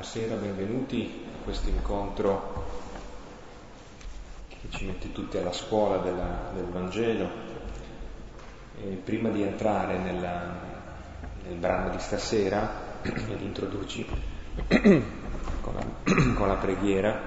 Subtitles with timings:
[0.00, 2.64] Buonasera, benvenuti a questo incontro
[4.48, 7.28] che ci mette tutti alla scuola della, del Vangelo.
[8.80, 10.58] E prima di entrare nella,
[11.42, 14.06] nel brano di stasera, ed introdurci
[15.60, 15.84] con la,
[16.32, 17.20] con la preghiera,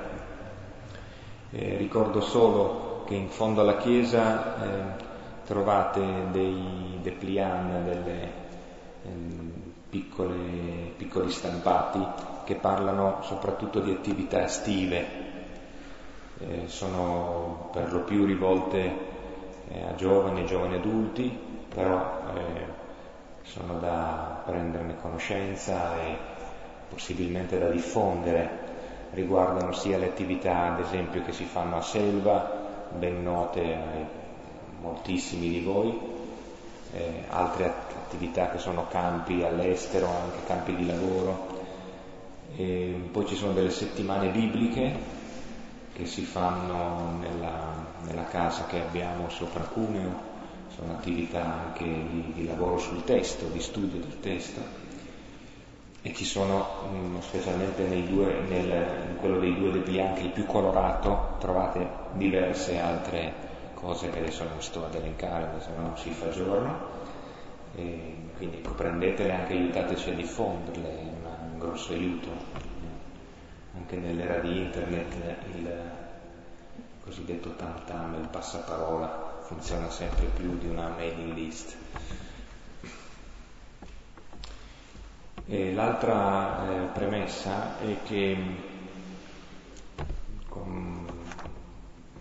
[1.52, 5.04] eh, ricordo solo che in fondo alla chiesa eh,
[5.46, 6.02] trovate
[6.32, 8.24] dei dépliant, delle
[9.04, 9.12] eh,
[9.92, 15.06] piccoli stampati che parlano soprattutto di attività estive,
[16.40, 18.78] eh, sono per lo più rivolte
[19.70, 21.38] eh, a giovani e giovani adulti,
[21.74, 22.82] però eh,
[23.44, 26.18] sono da prenderne conoscenza e
[26.90, 28.62] possibilmente da diffondere,
[29.12, 34.22] riguardano sia le attività ad esempio che si fanno a Selva, ben note a
[34.82, 35.98] moltissimi di voi,
[36.94, 41.53] eh, altre attività che sono campi all'estero, anche campi di lavoro,
[42.56, 45.22] e poi ci sono delle settimane bibliche
[45.94, 50.32] che si fanno nella, nella casa che abbiamo sopra Cuneo,
[50.76, 54.62] sono attività anche di, di, lavoro sul testo, di studio del testo.
[56.02, 60.46] E ci sono, mh, specialmente due, nel, in quello dei due del bianchi, il più
[60.46, 63.34] colorato, trovate diverse altre
[63.76, 67.02] cose che adesso non sto ad elencare, se no si fa giorno,
[67.76, 71.13] e quindi ecco, prendetele anche aiutateci a diffonderle,
[71.64, 72.30] grosso aiuto
[73.74, 75.16] anche nell'era di internet
[75.56, 75.92] il
[77.04, 81.78] cosiddetto tam tam, il passaparola, funziona sempre più di una mailing list.
[85.46, 88.38] E l'altra eh, premessa è che
[90.48, 91.06] con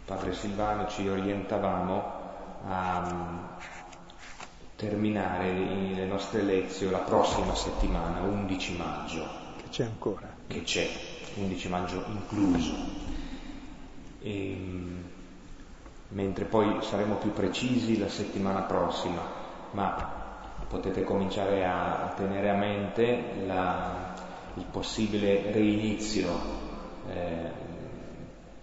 [0.05, 2.21] padre Silvano ci orientavamo
[2.67, 3.52] a
[4.83, 5.53] terminare
[5.95, 9.25] le nostre lezioni la prossima settimana, 11 maggio.
[9.57, 10.29] Che c'è ancora.
[10.49, 10.89] Che c'è,
[11.37, 12.75] 11 maggio incluso.
[14.21, 15.05] E, ehm,
[16.09, 19.23] mentre poi saremo più precisi la settimana prossima,
[19.71, 20.21] ma
[20.67, 24.15] potete cominciare a, tenere a mente la,
[24.55, 26.29] il possibile reinizio
[27.09, 27.71] eh,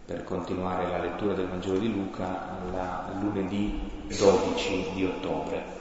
[0.05, 5.78] per continuare la lettura del Vangelo di Luca la lunedì 12 di ottobre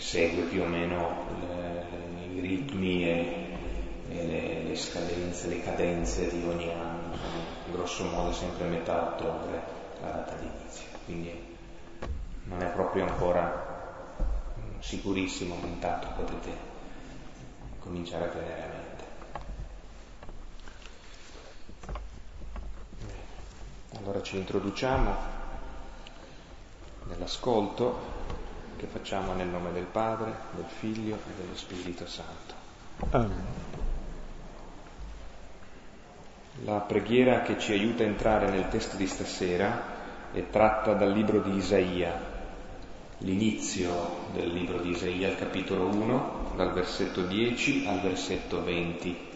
[0.00, 1.84] segue più o meno le,
[2.34, 3.46] i ritmi e,
[4.08, 9.02] e le, le, scadenze, le cadenze di ogni anno, sono grosso modo sempre a metà
[9.14, 9.62] ottobre
[10.00, 11.48] la data di inizio, quindi
[12.44, 16.50] non è proprio ancora mm, sicurissimo, ma intanto potete
[17.78, 19.04] cominciare a tenere a mente.
[23.98, 25.14] Allora ci introduciamo
[27.04, 28.20] nell'ascolto
[28.80, 32.54] che facciamo nel nome del Padre, del Figlio e dello Spirito Santo.
[33.10, 33.44] Amen.
[36.64, 39.98] La preghiera che ci aiuta a entrare nel testo di stasera
[40.32, 42.18] è tratta dal libro di Isaia,
[43.18, 49.28] l'inizio del libro di Isaia, il capitolo 1, dal versetto 10 al versetto 20.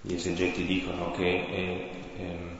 [0.00, 2.58] Gli esegeti dicono che è ehm,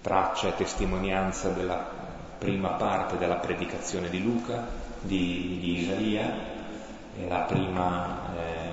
[0.00, 2.09] traccia e testimonianza della
[2.40, 4.66] prima parte della predicazione di Luca,
[5.02, 6.34] di, di Isaia,
[7.14, 8.70] è la prima, eh,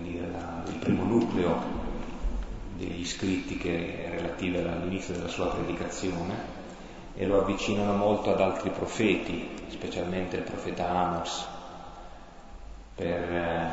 [0.00, 1.88] dire, la, il primo nucleo
[2.76, 6.58] degli scritti che è relativi all'inizio della sua predicazione
[7.16, 11.46] e lo avvicinano molto ad altri profeti, specialmente il profeta Amos,
[12.94, 13.70] per eh,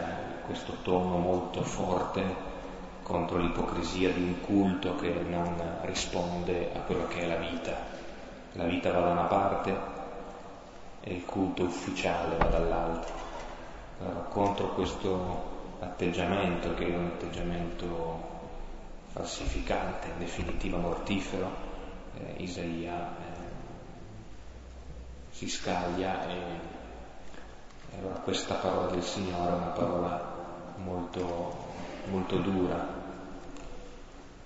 [0.48, 2.56] questo tono molto forte
[3.08, 7.74] contro l'ipocrisia di un culto che non risponde a quello che è la vita.
[8.52, 9.78] La vita va da una parte
[11.00, 13.14] e il culto ufficiale va dall'altra.
[14.02, 18.36] Allora, contro questo atteggiamento, che è un atteggiamento
[19.14, 21.50] falsificante, in definitiva mortifero,
[22.18, 23.46] eh, Isaia eh,
[25.30, 30.36] si scaglia e, e allora questa parola del Signore è una parola
[30.76, 31.66] molto
[32.10, 32.97] molto dura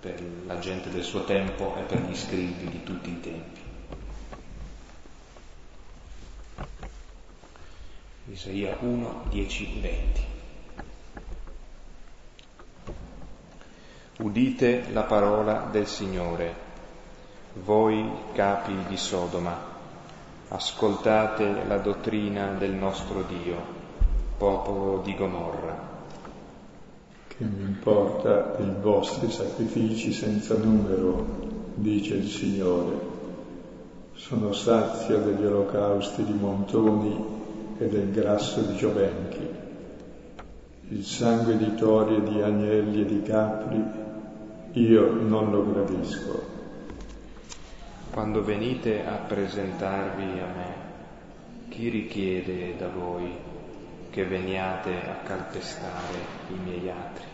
[0.01, 3.59] per la gente del suo tempo e per gli scribi di tutti i tempi.
[8.31, 10.25] Isaia 1, 10, 20.
[14.17, 16.55] Udite la parola del Signore,
[17.53, 19.55] voi capi di Sodoma,
[20.47, 23.63] ascoltate la dottrina del nostro Dio,
[24.37, 25.90] popolo di Gomorra
[27.41, 31.25] che mi importa dei vostri sacrifici senza numero,
[31.73, 33.09] dice il Signore.
[34.13, 37.39] Sono sazio degli olocausti di montoni
[37.79, 39.47] e del grasso di giovenchi,
[40.89, 43.83] il sangue di tori e di agnelli e di capri,
[44.73, 46.43] io non lo gradisco.
[48.11, 50.75] Quando venite a presentarvi a me,
[51.69, 53.33] chi richiede da voi
[54.11, 56.17] che veniate a calpestare
[56.49, 57.30] i miei atri?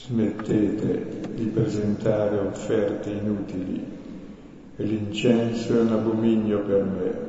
[0.00, 3.84] Smettete di presentare offerte inutili
[4.76, 7.26] e l'incenso è un abominio per me.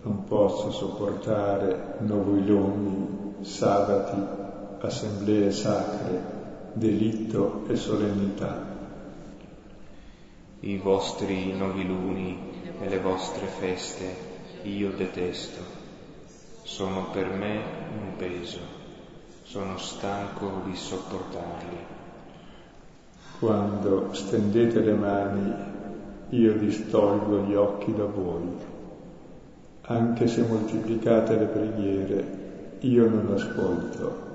[0.00, 4.18] Non posso sopportare noviloni, sabati,
[4.80, 6.22] assemblee sacre,
[6.72, 8.64] delitto e solennità.
[10.60, 12.38] I vostri noviluni
[12.80, 14.06] e le vostre feste
[14.62, 15.60] io detesto.
[16.62, 17.62] Sono per me
[17.92, 18.77] un peso
[19.48, 21.78] sono stanco di sopportarli.
[23.38, 25.54] Quando stendete le mani,
[26.28, 28.46] io distolgo gli occhi da voi.
[29.82, 34.26] Anche se moltiplicate le preghiere, io non ascolto.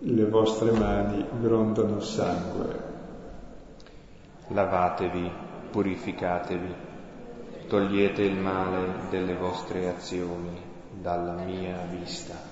[0.00, 2.82] Le vostre mani grondano sangue.
[4.48, 5.30] Lavatevi,
[5.70, 6.74] purificatevi,
[7.68, 10.60] togliete il male delle vostre azioni
[11.00, 12.45] dalla mia vista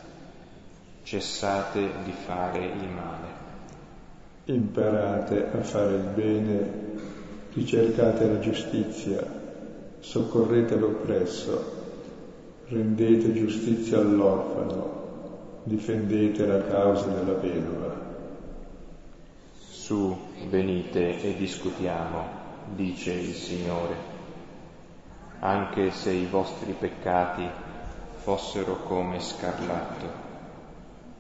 [1.05, 3.43] cessate di fare il male.
[4.47, 6.71] Imparate a fare il bene,
[7.53, 9.23] ricercate la giustizia,
[10.01, 11.73] soccorrete l'oppresso,
[12.69, 18.03] rendete giustizia all'orfano, difendete la causa della vedova.
[19.69, 20.17] Su,
[20.49, 22.27] venite e discutiamo,
[22.75, 24.13] dice il Signore.
[25.41, 27.47] Anche se i vostri peccati
[28.17, 30.24] fossero come scarlatto,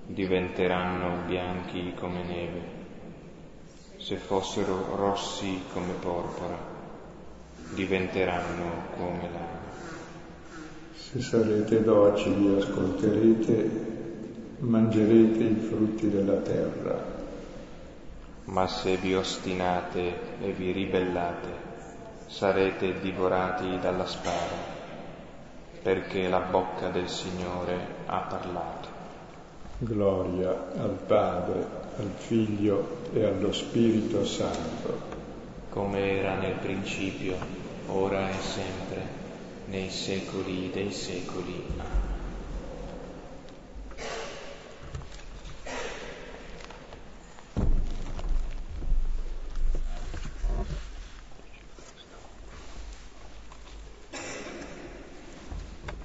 [0.07, 2.83] diventeranno bianchi come neve.
[3.97, 6.59] Se fossero rossi come porpora,
[7.73, 9.63] diventeranno come lana.
[10.95, 13.71] Se sarete docili, ascolterete,
[14.59, 17.13] mangerete i frutti della terra.
[18.47, 21.49] Ma se vi ostinate e vi ribellate,
[22.27, 24.73] sarete divorati dalla spada,
[25.83, 28.94] perché la bocca del Signore ha parlato.
[29.79, 31.67] Gloria al Padre,
[31.99, 35.13] al Figlio e allo Spirito Santo.
[35.71, 37.37] Come era nel principio,
[37.89, 39.03] ora e sempre,
[39.67, 41.65] nei secoli dei secoli.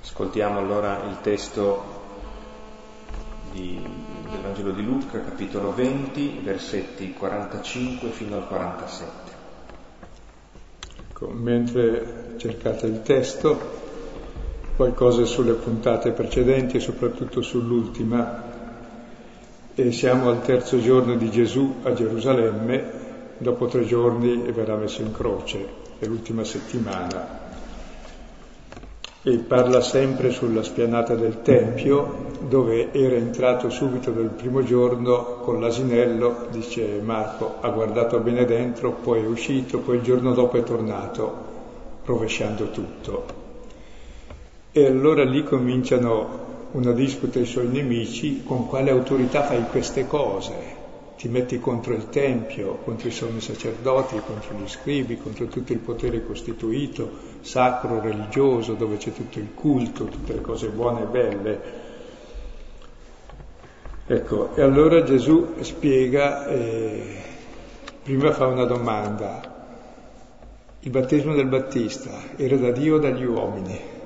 [0.01, 1.98] Ascoltiamo allora il testo
[3.51, 3.79] di,
[4.29, 9.31] del Vangelo di Luca, capitolo 20, versetti 45 fino al 47.
[11.09, 13.77] Ecco, mentre cercate il testo,
[14.75, 18.47] qualcosa sulle puntate precedenti e soprattutto sull'ultima.
[19.75, 22.91] E siamo al terzo giorno di Gesù a Gerusalemme,
[23.37, 25.67] dopo tre giorni verrà messo in croce,
[25.99, 27.48] è l'ultima settimana
[29.29, 35.59] e parla sempre sulla spianata del Tempio dove era entrato subito dal primo giorno con
[35.59, 40.63] l'asinello, dice Marco, ha guardato bene dentro, poi è uscito, poi il giorno dopo è
[40.63, 41.47] tornato
[42.05, 43.23] rovesciando tutto.
[44.71, 50.78] E allora lì cominciano una disputa ai suoi nemici, con quale autorità fai queste cose?
[51.19, 55.79] Ti metti contro il Tempio, contro i sommi sacerdoti, contro gli scribi, contro tutto il
[55.79, 57.11] potere costituito,
[57.41, 61.61] sacro, religioso, dove c'è tutto il culto, tutte le cose buone e belle.
[64.07, 67.21] Ecco, e allora Gesù spiega, eh,
[68.01, 69.41] prima fa una domanda,
[70.79, 73.98] il battesimo del Battista era da Dio o dagli uomini?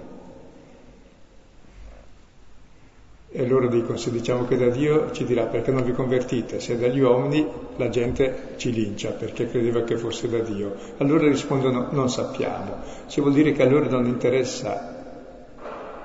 [3.36, 6.76] E loro dicono, se diciamo che da Dio ci dirà perché non vi convertite, se
[6.76, 7.44] è dagli uomini
[7.78, 10.76] la gente ci lincia perché credeva che fosse da Dio.
[10.98, 12.76] Allora rispondono, non sappiamo.
[13.08, 15.02] Ci vuol dire che a loro non interessa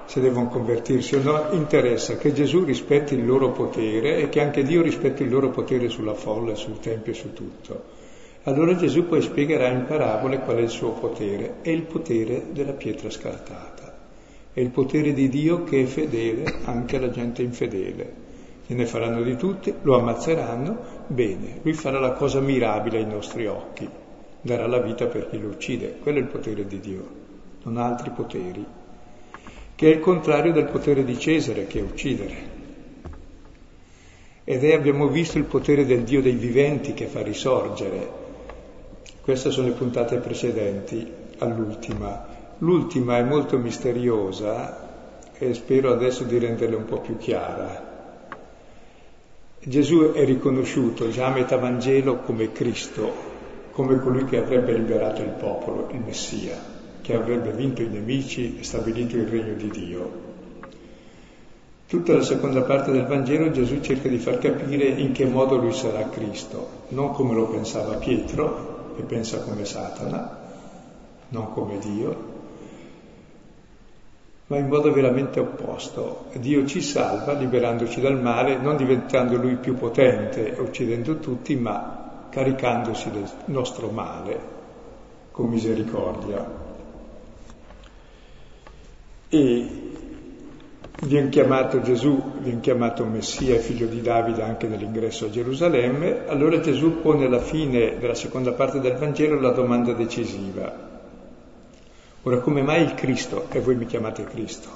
[0.07, 4.63] se devono convertirsi o no, interessa che Gesù rispetti il loro potere e che anche
[4.63, 7.83] Dio rispetti il loro potere sulla folla, sul Tempio e su tutto.
[8.45, 12.73] Allora Gesù poi spiegherà in parabole qual è il suo potere, è il potere della
[12.73, 13.78] pietra scartata
[14.53, 18.27] è il potere di Dio che è fedele anche alla gente infedele.
[18.67, 20.77] Gliene faranno di tutti, lo ammazzeranno,
[21.07, 23.89] bene, lui farà la cosa mirabile ai nostri occhi,
[24.41, 27.09] darà la vita per chi lo uccide, quello è il potere di Dio,
[27.63, 28.65] non ha altri poteri,
[29.75, 32.57] che è il contrario del potere di Cesare, che è uccidere.
[34.45, 38.27] Ed è, abbiamo visto, il potere del Dio dei viventi che fa risorgere.
[39.21, 41.07] Queste sono le puntate precedenti
[41.39, 42.38] all'ultima.
[42.61, 47.87] L'ultima è molto misteriosa e spero adesso di renderla un po' più chiara.
[49.61, 53.13] Gesù è riconosciuto già a metà Vangelo come Cristo,
[53.71, 56.57] come colui che avrebbe liberato il popolo, il Messia,
[57.01, 60.11] che avrebbe vinto i nemici e stabilito il regno di Dio.
[61.87, 65.73] Tutta la seconda parte del Vangelo Gesù cerca di far capire in che modo lui
[65.73, 70.39] sarà Cristo, non come lo pensava Pietro, che pensa come Satana,
[71.29, 72.37] non come Dio,
[74.49, 76.27] ma in modo veramente opposto.
[76.35, 83.11] Dio ci salva liberandoci dal male, non diventando lui più potente, uccidendo tutti, ma caricandosi
[83.11, 84.57] del nostro male
[85.31, 86.67] con misericordia.
[89.29, 89.89] E
[91.01, 97.01] Viene chiamato Gesù, viene chiamato Messia, figlio di Davide anche nell'ingresso a Gerusalemme, allora Gesù
[97.01, 100.88] pone alla fine della seconda parte del Vangelo la domanda decisiva.
[102.29, 104.69] Ora, come mai il Cristo, e voi mi chiamate Cristo,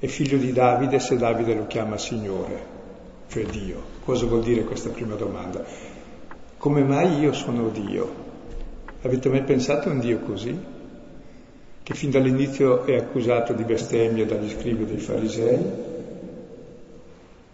[0.00, 2.60] è figlio di Davide se Davide lo chiama Signore,
[3.28, 3.80] cioè Dio?
[4.04, 5.64] Cosa vuol dire questa prima domanda?
[6.58, 8.14] Come mai io sono Dio?
[9.02, 10.58] Avete mai pensato a un Dio così?
[11.84, 15.58] che fin dall'inizio è accusato di bestemmia dagli scribi dei farisei,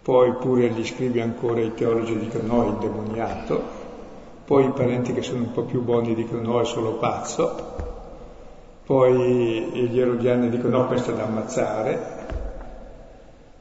[0.01, 3.61] poi pure gli scribi ancora i teologi dicono no, è indemoniato,
[4.43, 7.88] poi i parenti che sono un po' più buoni dicono no, è solo pazzo,
[8.89, 11.99] poi gli erodiani dicono no, questo è da ammazzare,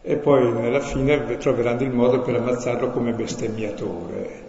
[0.00, 4.42] e poi nella fine troveranno il modo per ammazzarlo come bestemmiatore,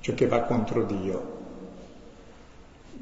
[0.00, 1.36] cioè che va contro Dio.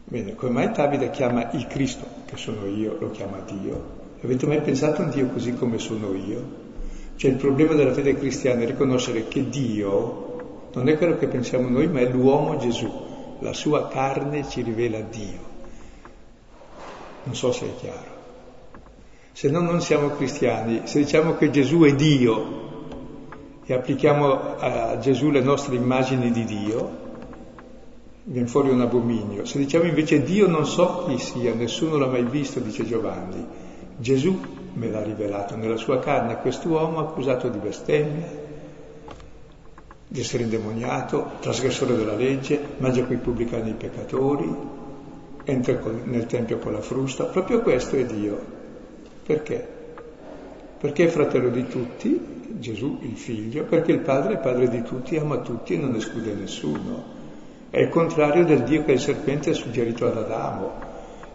[0.03, 3.81] Bene, come mai Davide chiama il Cristo, che sono io, lo chiama Dio?
[4.21, 6.43] Avete mai pensato a un Dio così come sono io?
[7.15, 11.69] Cioè il problema della fede cristiana è riconoscere che Dio non è quello che pensiamo
[11.69, 12.91] noi, ma è l'uomo Gesù.
[13.39, 15.55] La sua carne ci rivela Dio.
[17.27, 18.15] Non so se è chiaro.
[19.33, 20.83] Se no non siamo cristiani.
[20.85, 22.65] Se diciamo che Gesù è Dio
[23.67, 27.05] e applichiamo a Gesù le nostre immagini di Dio,
[28.23, 29.45] viene fuori un abominio.
[29.45, 33.45] Se diciamo invece Dio non so chi sia, nessuno l'ha mai visto, dice Giovanni,
[33.99, 34.39] Gesù
[34.75, 38.45] me l'ha rivelato nella sua carne, quest'uomo accusato di bestemmia,
[40.07, 44.76] di essere indemoniato, trasgressore della legge, mangia con i pubblicani i peccatori,
[45.49, 48.39] entra nel Tempio con la frusta, proprio questo è Dio.
[49.25, 49.67] Perché?
[50.79, 52.21] Perché è fratello di tutti,
[52.59, 56.35] Gesù il figlio, perché il Padre è padre di tutti, ama tutti e non esclude
[56.35, 57.15] nessuno.
[57.71, 60.73] È il contrario del Dio che il serpente ha suggerito ad Adamo,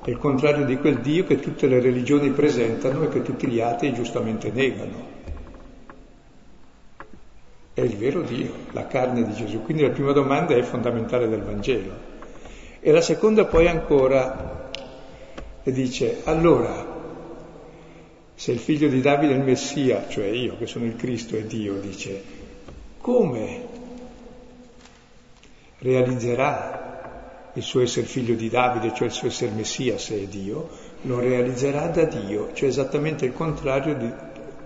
[0.04, 3.62] è il contrario di quel Dio che tutte le religioni presentano e che tutti gli
[3.62, 5.20] atei giustamente negano.
[7.74, 9.62] È il vero Dio, la carne di Gesù.
[9.62, 12.11] Quindi la prima domanda è fondamentale del Vangelo.
[12.84, 14.72] E la seconda poi ancora
[15.64, 16.84] dice, allora,
[18.34, 21.46] se il figlio di Davide è il Messia, cioè io che sono il Cristo e
[21.46, 22.24] Dio, dice,
[23.00, 23.68] come
[25.78, 30.68] realizzerà il suo essere figlio di Davide, cioè il suo essere Messia, se è Dio,
[31.04, 34.12] lo realizzerà da Dio, cioè esattamente il contrario di,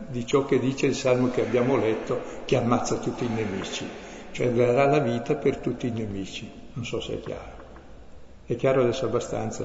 [0.07, 3.85] di ciò che dice il salmo che abbiamo letto, che ammazza tutti i nemici,
[4.31, 6.49] cioè darà la vita per tutti i nemici.
[6.75, 7.54] Non so se è chiaro.
[8.45, 9.63] È chiaro adesso abbastanza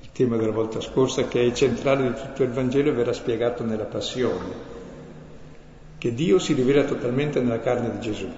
[0.00, 3.64] il tema della volta scorsa, che è centrale di tutto il Vangelo e verrà spiegato
[3.64, 4.72] nella passione,
[5.98, 8.28] che Dio si rivela totalmente nella carne di Gesù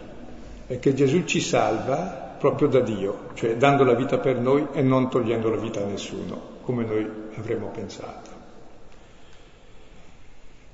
[0.67, 4.83] è che Gesù ci salva proprio da Dio, cioè dando la vita per noi e
[4.83, 8.35] non togliendo la vita a nessuno, come noi avremmo pensato.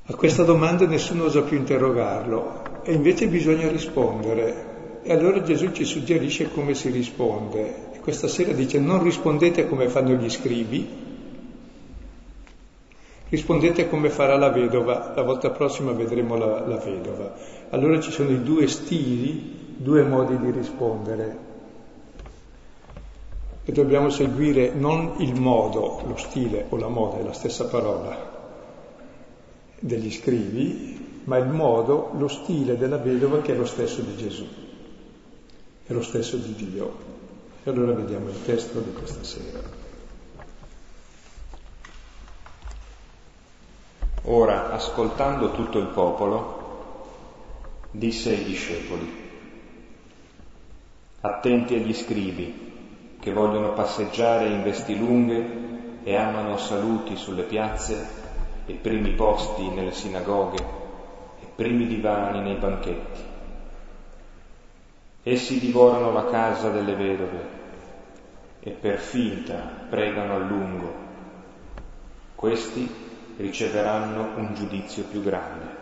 [0.04, 4.70] A questa domanda nessuno osa più interrogarlo e invece bisogna rispondere.
[5.02, 7.91] E allora Gesù ci suggerisce come si risponde.
[8.02, 10.88] Questa sera dice non rispondete come fanno gli scrivi,
[13.28, 17.32] rispondete come farà la vedova, la volta prossima vedremo la, la vedova.
[17.70, 21.50] Allora ci sono i due stili due modi di rispondere
[23.64, 28.40] e dobbiamo seguire non il modo, lo stile o la moda, è la stessa parola
[29.78, 34.44] degli scrivi, ma il modo, lo stile della vedova che è lo stesso di Gesù,
[35.86, 37.11] è lo stesso di Dio.
[37.64, 39.60] E allora vediamo il testo di questa sera.
[44.24, 46.60] Ora, ascoltando tutto il popolo,
[47.92, 49.30] disse ai discepoli,
[51.20, 58.06] attenti agli scribi che vogliono passeggiare in vesti lunghe e amano saluti sulle piazze
[58.66, 60.64] e primi posti nelle sinagoghe
[61.40, 63.31] e primi divani nei banchetti.
[65.24, 67.60] Essi divorano la casa delle vedove
[68.60, 71.00] e per finta pregano a lungo.
[72.34, 72.88] questi
[73.36, 75.80] riceveranno un giudizio più grande.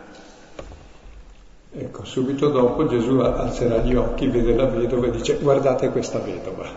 [1.73, 6.67] Ecco, subito dopo Gesù alzerà gli occhi, vede la vedova e dice guardate questa vedova.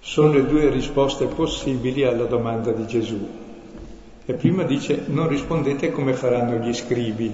[0.00, 3.28] Sono le due risposte possibili alla domanda di Gesù.
[4.26, 7.32] E prima dice non rispondete come faranno gli scribi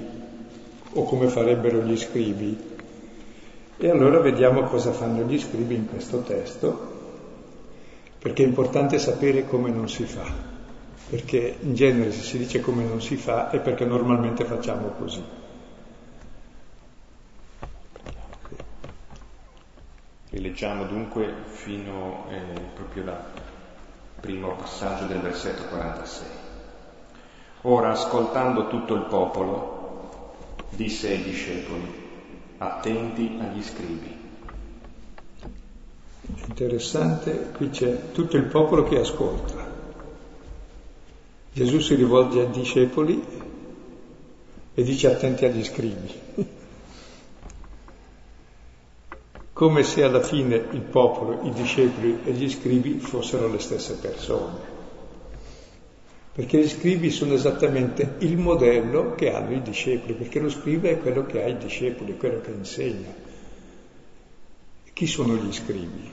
[0.92, 2.68] o come farebbero gli scribi.
[3.82, 6.98] E allora vediamo cosa fanno gli scribi in questo testo,
[8.18, 10.30] perché è importante sapere come non si fa,
[11.08, 15.24] perché in genere se si dice come non si fa è perché normalmente facciamo così.
[20.28, 23.24] Rileggiamo dunque fino eh, proprio al
[24.20, 26.26] primo passaggio del versetto 46.
[27.62, 30.34] Ora, ascoltando tutto il popolo,
[30.68, 31.99] disse ai discepoli,
[32.62, 34.18] attenti agli scribi.
[36.46, 39.68] Interessante, qui c'è tutto il popolo che ascolta.
[41.52, 43.22] Gesù si rivolge ai discepoli
[44.74, 46.12] e dice attenti agli scribi.
[49.60, 54.79] come se alla fine il popolo, i discepoli e gli scribi fossero le stesse persone.
[56.40, 60.98] Perché gli scribi sono esattamente il modello che hanno i discepoli, perché lo scribe è
[60.98, 63.14] quello che ha i discepoli, quello che insegna.
[64.90, 66.10] Chi sono gli scribi?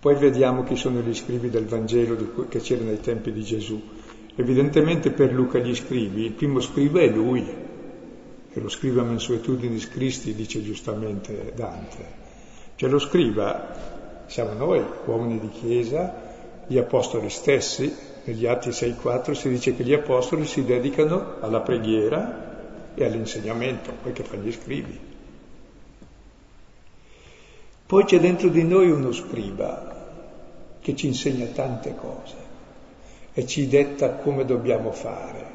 [0.00, 3.78] Poi vediamo chi sono gli scribi del Vangelo che c'erano ai tempi di Gesù.
[4.34, 7.44] Evidentemente per Luca gli scribi, il primo scriba è lui,
[8.50, 12.06] che lo scriva mensuetudinis Christi, dice giustamente Dante.
[12.76, 19.48] Cioè lo scriva siamo noi, uomini di Chiesa, gli apostoli stessi, negli Atti 6.4 si
[19.48, 24.98] dice che gli apostoli si dedicano alla preghiera e all'insegnamento, poi che fanno gli scrivi.
[27.86, 30.02] Poi c'è dentro di noi uno scriba
[30.80, 32.34] che ci insegna tante cose
[33.34, 35.52] e ci detta come dobbiamo fare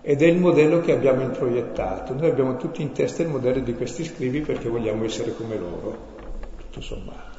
[0.00, 2.14] ed è il modello che abbiamo introiettato.
[2.14, 6.16] Noi abbiamo tutti in testa il modello di questi scrivi perché vogliamo essere come loro,
[6.56, 7.38] tutto sommato,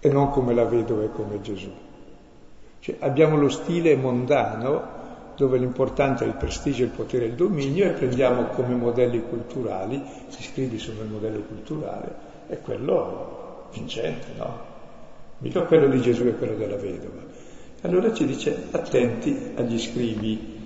[0.00, 1.70] e non come la vedova e come Gesù.
[2.80, 4.98] Cioè, abbiamo lo stile mondano
[5.36, 9.96] dove l'importante è il prestigio, il potere e il dominio e prendiamo come modelli culturali,
[9.96, 12.14] gli scrivi il modello culturale,
[12.46, 14.68] è quello vincente, no?
[15.38, 17.22] Mica quello di Gesù e quello della vedova.
[17.82, 20.58] Allora ci dice attenti agli scrivi,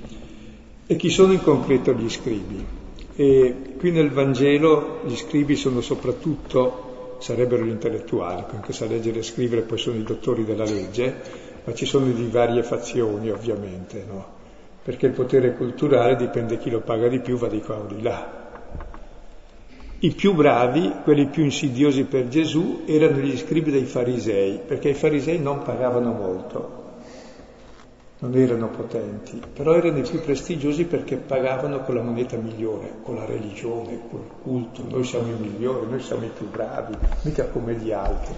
[0.87, 2.67] e chi sono in concreto gli scribi?
[3.15, 9.23] E qui nel Vangelo gli scribi sono soprattutto, sarebbero gli intellettuali, che sa leggere e
[9.23, 14.43] scrivere, poi sono i dottori della legge, ma ci sono di varie fazioni ovviamente, no?
[14.83, 18.03] Perché il potere culturale dipende chi lo paga di più, va di qua o di
[18.03, 18.43] là.
[20.01, 24.95] I più bravi, quelli più insidiosi per Gesù, erano gli scribi dei farisei, perché i
[24.95, 26.83] farisei non pagavano molto,
[28.19, 33.15] non erano potenti, però erano i più prestigiosi perché pagavano con la moneta migliore, con
[33.15, 34.85] la religione, col culto.
[34.87, 38.35] Noi siamo i migliori, noi siamo i più bravi, mica come gli altri,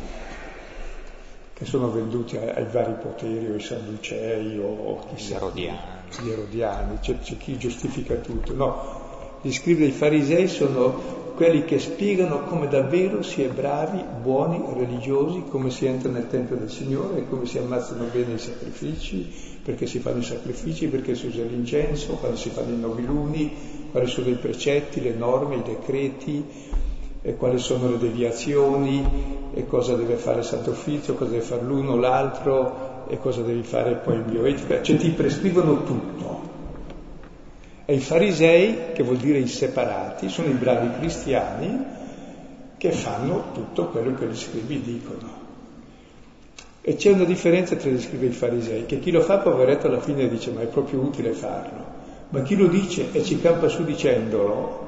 [1.56, 5.36] che sono venduti ai, ai vari poteri, o i Sadducei, o chissà.
[5.36, 5.78] Gli Erodiani.
[6.20, 8.52] Gli Erodiani, c'è, c'è chi giustifica tutto.
[8.52, 14.62] No, gli scrivi dei farisei sono quelli che spiegano come davvero si è bravi, buoni,
[14.74, 19.26] religiosi, come si entra nel Tempio del Signore, come si ammazzano bene i sacrifici,
[19.62, 23.50] perché si fanno i sacrifici, perché si usa l'incenso, quando si fanno i noviluni,
[23.90, 26.44] quali sono i precetti, le norme, i decreti,
[27.26, 29.04] e quali sono le deviazioni,
[29.52, 33.42] e cosa deve fare il Santo Uffizio, cosa deve fare l'uno o l'altro, e cosa
[33.42, 36.40] devi fare poi in bioetica, cioè ti prescrivono tutto.
[37.84, 41.84] E i farisei, che vuol dire i separati, sono i bravi cristiani
[42.76, 45.44] che fanno tutto quello che gli scrivi dicono.
[46.80, 49.88] E c'è una differenza tra gli scrivi e i farisei, che chi lo fa poveretto
[49.88, 51.84] alla fine dice ma è proprio utile farlo,
[52.28, 54.85] ma chi lo dice e ci campa su dicendolo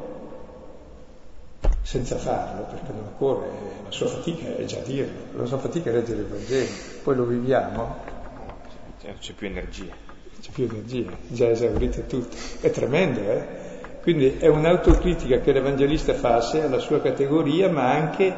[1.88, 3.48] senza farlo, perché non occorre,
[3.82, 6.68] la sua fatica è già dirlo, la sua fatica è leggere il Vangelo,
[7.02, 7.96] poi lo viviamo.
[9.18, 9.94] C'è più energia.
[10.38, 12.36] C'è più energia, già esaurite tutto.
[12.60, 13.46] È tremendo, eh?
[14.02, 18.34] Quindi è un'autocritica che l'Evangelista fa sé, alla sua categoria, ma anche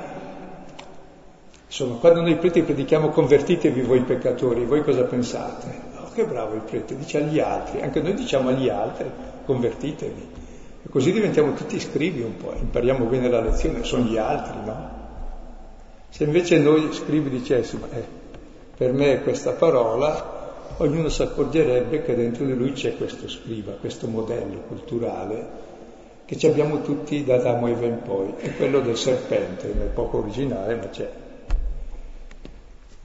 [1.67, 5.67] Insomma, quando noi preti predichiamo convertitevi voi peccatori, voi cosa pensate?
[5.97, 9.11] Oh, che bravo il prete, dice agli altri, anche noi diciamo agli altri,
[9.45, 10.50] convertitevi.
[10.83, 14.99] E così diventiamo tutti scrivi un po', impariamo bene la lezione, sono gli altri, no?
[16.09, 18.05] Se invece noi scrivi dicessimo, eh,
[18.77, 20.39] per me è questa parola,
[20.79, 25.69] ognuno si accorgerebbe che dentro di lui c'è questo scriva, questo modello culturale
[26.31, 30.19] che ci abbiamo tutti da Adamo e Eva poi, è quello del serpente, nel poco
[30.19, 31.11] originale, ma c'è.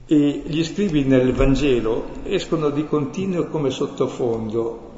[0.06, 4.92] E gli scrivi nel Vangelo escono di continuo come sottofondo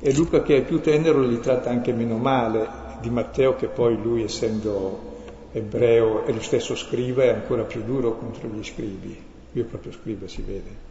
[0.00, 2.68] e Luca che è più tenero li tratta anche meno male
[3.00, 5.08] di Matteo che poi lui essendo
[5.52, 9.16] ebreo e lo stesso scriva è ancora più duro contro gli scrivi.
[9.52, 10.88] Lui proprio scriva, si vede.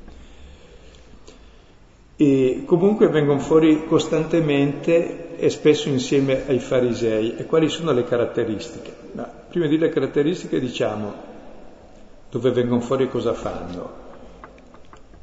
[2.17, 7.37] E comunque vengono fuori costantemente e spesso insieme ai farisei.
[7.37, 8.93] E quali sono le caratteristiche?
[9.13, 11.37] Ma prima di le caratteristiche diciamo
[12.29, 14.07] dove vengono fuori e cosa fanno.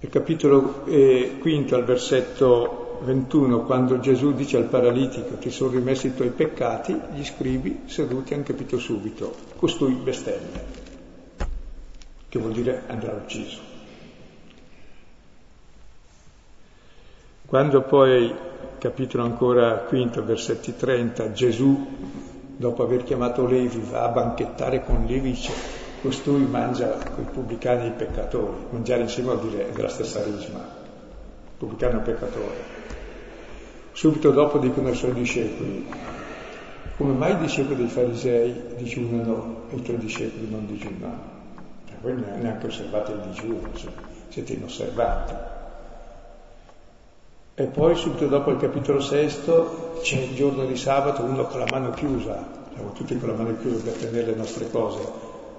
[0.01, 6.09] Il capitolo eh, quinto al versetto 21, quando Gesù dice al paralitico ti sono rimessi
[6.09, 10.63] i tuoi peccati, gli scrivi seduti hanno capito subito, costui bestemmia,
[12.29, 13.75] che vuol dire andrà ucciso.
[17.47, 18.35] Quando poi,
[18.79, 21.87] capitolo ancora quinto, versetti 30, Gesù,
[22.57, 27.85] dopo aver chiamato Levi, va a banchettare con Levi, dice costui mangia con i pubblicani
[27.85, 28.67] e i peccatori.
[28.71, 30.61] Mangiare insieme vuol dire della stessa risma,
[31.59, 32.76] pubblicano e peccatore.
[33.97, 35.87] Subito dopo dicono ai suoi discepoli,
[36.99, 41.23] come mai i discepoli dei farisei digiunano e i tuoi discepoli non digiunano?
[41.89, 43.71] E voi neanche osservate il digiuno,
[44.29, 45.35] siete inosservanti.
[47.55, 51.69] E poi subito dopo il capitolo sesto c'è il giorno di sabato, uno con la
[51.71, 55.01] mano chiusa, siamo tutti con la mano chiusa per tenere le nostre cose,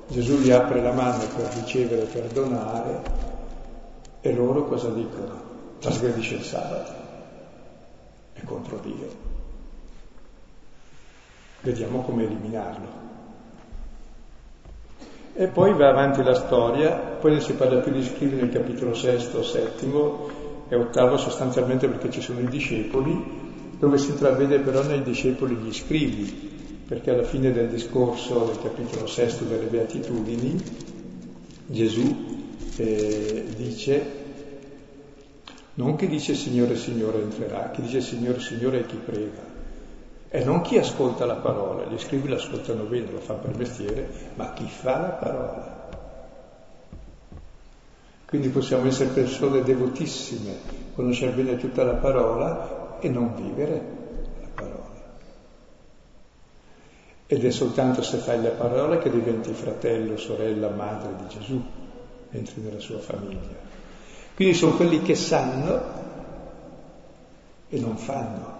[0.10, 3.02] Gesù gli apre la mano per ricevere e perdonare
[4.22, 5.46] e loro cosa dicono?
[5.80, 7.07] Trasgredisce il sabato,
[8.40, 9.08] è contro Dio.
[11.62, 13.06] Vediamo come eliminarlo.
[15.34, 18.96] E poi va avanti la storia, poi ne si parla più di scrivere nel capitolo
[18.96, 20.30] sesto, settimo
[20.68, 25.72] e ottavo sostanzialmente perché ci sono i discepoli, dove si intravede però nei discepoli gli
[25.72, 30.60] scrivi, perché alla fine del discorso del capitolo sesto delle Beatitudini
[31.68, 32.38] Gesù
[32.78, 34.17] eh, dice,
[35.78, 39.56] non chi dice Signore, Signore entrerà, chi dice Signore, Signore è chi prega.
[40.30, 44.54] E non chi ascolta la parola, gli scrivi l'ascoltano bene, lo fa per mestiere, ma
[44.54, 45.90] chi fa la parola.
[48.26, 50.54] Quindi possiamo essere persone devotissime,
[50.94, 53.98] conoscere bene tutta la parola e non vivere
[57.30, 61.62] Ed è soltanto se fai la parola che diventi fratello, sorella, madre di Gesù,
[62.32, 63.67] entri nella sua famiglia.
[64.38, 65.82] Quindi sono quelli che sanno
[67.70, 68.56] e non fanno.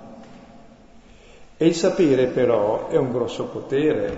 [1.56, 4.18] E il sapere però è un grosso potere,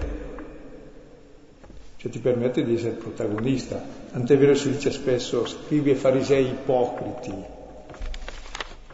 [1.98, 3.78] cioè ti permette di essere protagonista.
[4.10, 7.43] Tant'è vero si dice spesso, scrivi ai farisei ipocriti,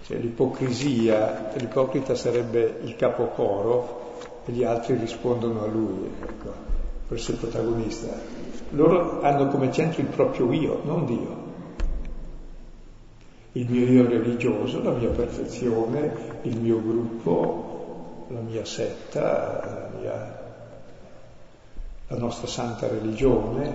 [0.08, 6.51] cioè l'ipocrisia, l'ipocrita sarebbe il capocoro, e gli altri rispondono a lui, ecco,
[7.08, 8.08] per essere protagonista.
[8.71, 11.44] Loro hanno come centro il proprio io, non Dio.
[13.56, 20.39] Il mio io religioso, la mia perfezione, il mio gruppo, la mia setta, la, mia,
[22.08, 23.74] la nostra santa religione,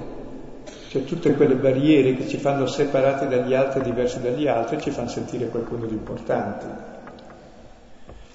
[0.88, 5.08] cioè tutte quelle barriere che ci fanno separati dagli altri, diversi dagli altri, ci fanno
[5.08, 6.66] sentire qualcuno di importante.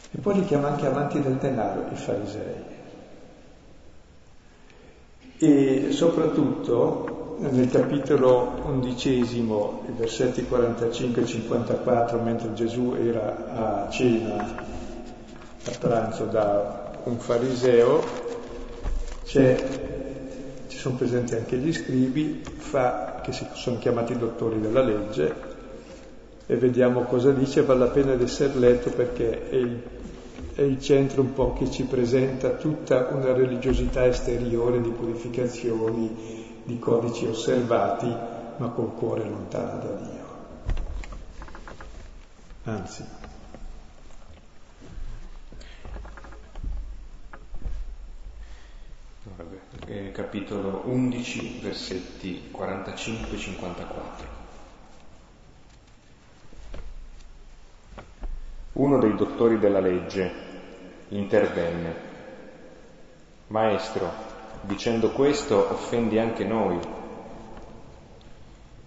[0.09, 2.63] E poi li chiama anche amanti del denaro, i farisei.
[5.37, 14.55] E soprattutto nel capitolo undicesimo, i versetti 45 e 54, mentre Gesù era a cena,
[15.65, 18.03] a pranzo da un fariseo,
[19.25, 19.57] ci
[20.67, 25.53] sono presenti anche gli scribi, fa, che sono chiamati dottori della legge,
[26.47, 29.81] e vediamo cosa dice, vale la pena di essere letto perché è il
[30.55, 36.79] è il centro un po' che ci presenta tutta una religiosità esteriore di purificazioni, di
[36.79, 38.07] codici osservati,
[38.57, 40.23] ma col cuore lontano da Dio.
[42.63, 43.05] Anzi,
[49.85, 54.43] eh, capitolo 11, versetti 45-54.
[58.73, 60.31] Uno dei dottori della legge
[61.09, 62.13] intervenne.
[63.47, 64.24] Maestro,
[64.65, 66.79] dicendo questo offendi anche noi.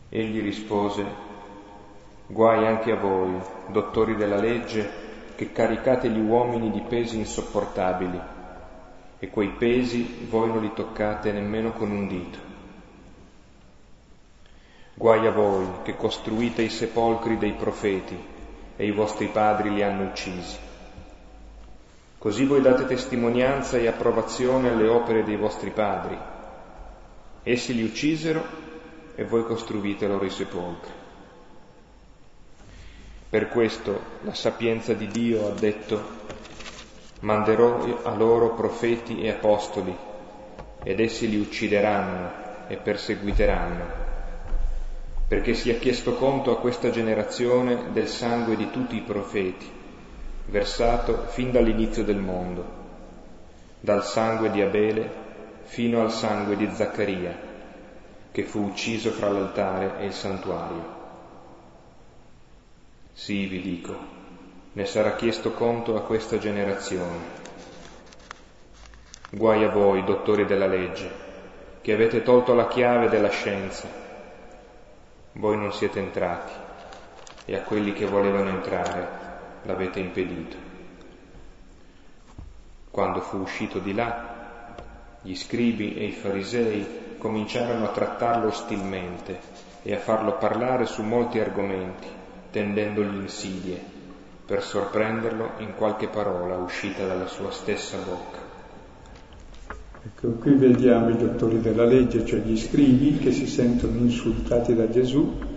[0.09, 1.05] Egli rispose,
[2.27, 3.35] guai anche a voi,
[3.69, 8.21] dottori della legge, che caricate gli uomini di pesi insopportabili,
[9.21, 12.39] e quei pesi voi non li toccate nemmeno con un dito.
[14.95, 18.19] Guai a voi che costruite i sepolcri dei profeti
[18.77, 20.68] e i vostri padri li hanno uccisi.
[22.19, 26.19] Così voi date testimonianza e approvazione alle opere dei vostri padri.
[27.45, 28.45] Essi li uccisero
[29.15, 30.93] e voi costruite loro i sepolcri.
[33.31, 36.03] Per questo la sapienza di Dio ha detto,
[37.21, 39.97] manderò a loro profeti e apostoli,
[40.83, 43.85] ed essi li uccideranno e perseguiteranno,
[45.29, 49.78] perché sia chiesto conto a questa generazione del sangue di tutti i profeti,
[50.49, 52.65] versato fin dall'inizio del mondo,
[53.81, 55.27] dal sangue di Abele
[55.65, 57.37] fino al sangue di Zaccaria,
[58.33, 60.97] che fu ucciso fra l'altare e il santuario.
[63.13, 63.97] Sì, vi dico,
[64.73, 67.37] ne sarà chiesto conto a questa generazione.
[69.31, 71.11] Guai a voi, dottori della legge,
[71.83, 73.87] che avete tolto la chiave della scienza.
[75.33, 76.53] Voi non siete entrati
[77.45, 79.28] e a quelli che volevano entrare
[79.63, 80.57] l'avete impedito.
[82.91, 84.75] Quando fu uscito di là,
[85.23, 89.39] gli scribi e i farisei cominciarono a trattarlo ostilmente
[89.83, 92.09] e a farlo parlare su molti argomenti,
[92.51, 93.81] tendendogli insidie,
[94.47, 98.39] per sorprenderlo in qualche parola uscita dalla sua stessa bocca.
[100.05, 104.89] Ecco, qui vediamo i dottori della legge, cioè gli scribi, che si sentono insultati da
[104.89, 105.48] Gesù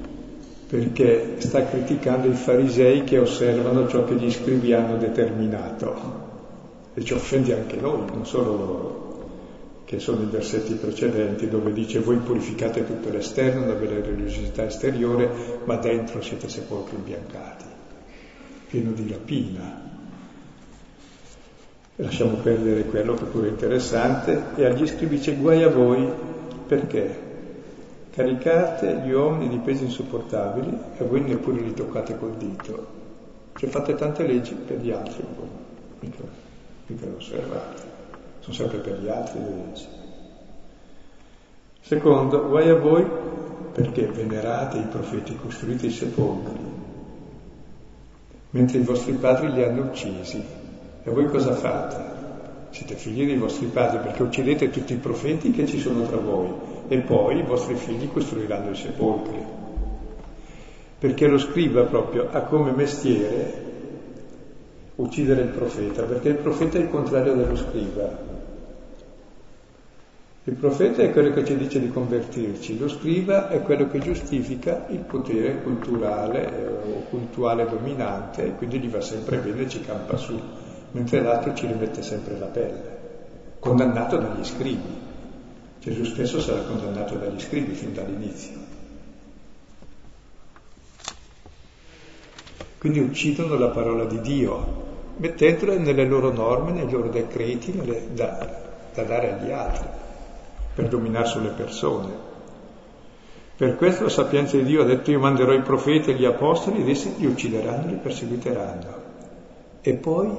[0.72, 6.30] perché sta criticando i farisei che osservano ciò che gli scribi hanno determinato.
[6.94, 9.10] E ci offende anche noi, non solo loro
[9.84, 15.30] che sono i versetti precedenti dove dice voi purificate tutto l'esterno da bella religiosità esteriore,
[15.66, 17.66] ma dentro siete sepolcri imbiancati,
[18.70, 19.90] pieno di rapina.
[21.98, 26.08] Lasciamo perdere quello che pure è interessante e agli scrivi dice guai a voi
[26.66, 27.31] perché
[28.12, 33.00] caricate gli uomini di pesi insopportabili e voi neppure li toccate col dito.
[33.56, 35.24] Cioè fate tante leggi per gli altri,
[36.00, 36.24] mica,
[36.88, 37.92] mica lo osservate
[38.42, 39.86] sono sempre per gli altri le leggi.
[41.82, 43.06] Secondo, guai a voi
[43.72, 46.60] perché venerate i profeti, costruite i sepolcri,
[48.52, 50.44] mentre i vostri padri li hanno uccisi.
[51.04, 52.20] E voi cosa fate?
[52.72, 56.71] Siete figli dei vostri padri perché uccidete tutti i profeti che ci sono tra voi
[56.92, 59.42] e poi i vostri figli costruiranno i sepolcri.
[61.00, 63.70] Perché lo scriba proprio ha come mestiere
[64.96, 68.30] uccidere il profeta, perché il profeta è il contrario dello scriba.
[70.44, 74.88] Il profeta è quello che ci dice di convertirci, lo scriba è quello che giustifica
[74.90, 79.80] il potere culturale eh, o cultuale dominante e quindi gli va sempre bene e ci
[79.80, 80.38] campa su,
[80.92, 82.98] mentre l'altro ci rimette sempre la pelle,
[83.60, 85.11] condannato dagli scribi.
[85.82, 88.54] Gesù stesso sarà condannato dagli scribi fin dall'inizio.
[92.78, 98.62] Quindi uccidono la parola di Dio, mettendola nelle loro norme, nei loro decreti nelle, da,
[98.94, 99.88] da dare agli altri
[100.76, 102.30] per dominare sulle persone.
[103.58, 106.82] Per questo la sapienza di Dio ha detto io manderò i profeti e gli apostoli
[106.82, 108.96] ed essi li uccideranno e li perseguiteranno.
[109.82, 110.30] E poi,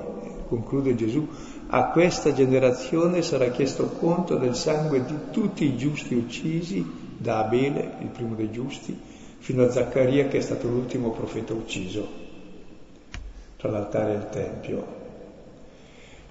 [0.47, 1.29] conclude Gesù,
[1.75, 6.85] a questa generazione sarà chiesto conto del sangue di tutti i giusti uccisi,
[7.17, 8.95] da Abele, il primo dei giusti,
[9.39, 12.21] fino a Zaccaria che è stato l'ultimo profeta ucciso
[13.57, 15.01] tra l'altare e il Tempio.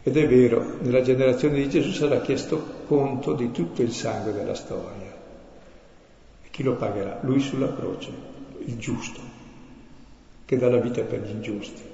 [0.03, 4.53] Ed è vero, nella generazione di Gesù sarà chiesto conto di tutto il sangue della
[4.53, 5.11] storia.
[6.43, 7.17] E chi lo pagherà?
[7.21, 8.11] Lui sulla croce,
[8.65, 9.19] il giusto,
[10.45, 11.90] che dà la vita per gli ingiusti.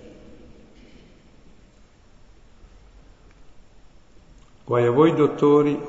[4.68, 5.80] Guai a voi dottori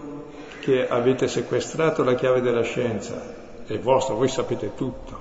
[0.60, 3.20] che avete sequestrato la chiave della scienza,
[3.66, 5.18] è vostra, voi sapete tutto.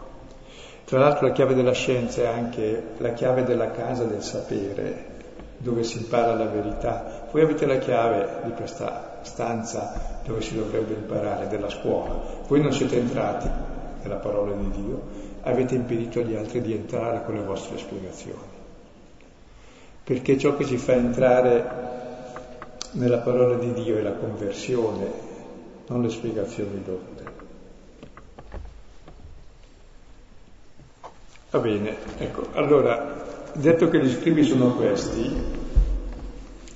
[0.86, 5.06] Tra l'altro la chiave della scienza è anche la chiave della casa del sapere,
[5.58, 7.28] dove si impara la verità.
[7.32, 12.14] Voi avete la chiave di questa stanza dove si dovrebbe imparare, della scuola.
[12.48, 13.50] Voi non siete entrati
[14.04, 15.02] nella parola di Dio,
[15.42, 18.56] avete impedito agli altri di entrare con le vostre spiegazioni.
[20.04, 22.06] Perché ciò che ci fa entrare
[22.98, 25.12] nella parola di Dio è la conversione,
[25.88, 27.26] non le spiegazioni dotte.
[31.52, 35.32] Va bene, ecco, allora detto che gli scrivi sono questi,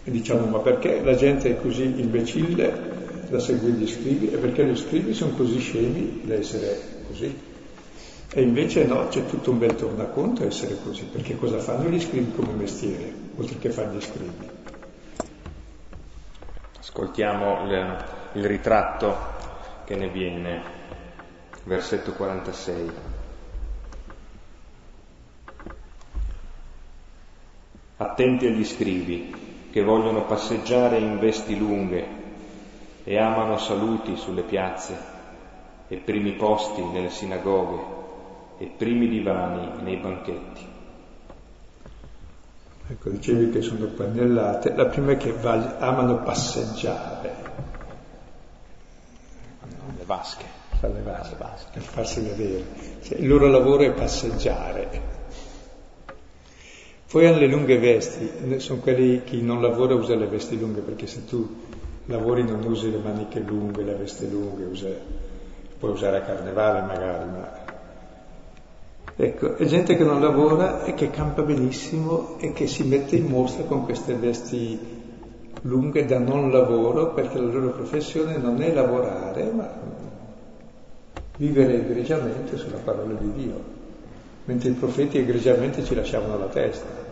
[0.04, 4.76] diciamo ma perché la gente è così imbecille da seguire gli scrivi e perché gli
[4.76, 7.50] scrivi sono così scemi da essere così?
[8.34, 12.00] E invece no, c'è tutto un bel tornaconto a essere così, perché cosa fanno gli
[12.00, 14.51] scrivi come mestiere, oltre che fare gli scrivi?
[16.93, 19.15] Ascoltiamo il, il ritratto
[19.86, 20.62] che ne viene,
[21.63, 22.91] versetto 46.
[27.95, 32.08] Attenti agli scrivi che vogliono passeggiare in vesti lunghe
[33.06, 34.97] e amano saluti sulle piazze
[35.88, 37.84] e primi posti nelle sinagoghe
[38.58, 40.71] e primi divani nei banchetti.
[42.91, 44.75] Ecco, dicevi che sono pannellate.
[44.75, 47.34] La prima è che amano passeggiare.
[49.97, 50.43] Le vasche.
[50.77, 51.69] Fare le vasche, vasche.
[51.71, 52.65] per farsi vedere.
[53.01, 55.19] Cioè, il loro lavoro è passeggiare.
[57.10, 61.08] Poi hanno le lunghe vesti, sono quelli chi non lavora usa le vesti lunghe, perché
[61.08, 61.63] se tu
[62.06, 64.89] lavori non usi le maniche lunghe, le vesti lunghe, usa,
[65.77, 67.71] puoi usare a carnevale magari, ma...
[69.15, 73.26] Ecco, è gente che non lavora e che campa benissimo e che si mette in
[73.26, 74.80] mostra con queste vesti
[75.63, 79.69] lunghe da non lavoro, perché la loro professione non è lavorare, ma
[81.38, 83.80] vivere egregiamente sulla parola di Dio
[84.45, 87.10] mentre i profeti egregiamente ci lasciavano la testa.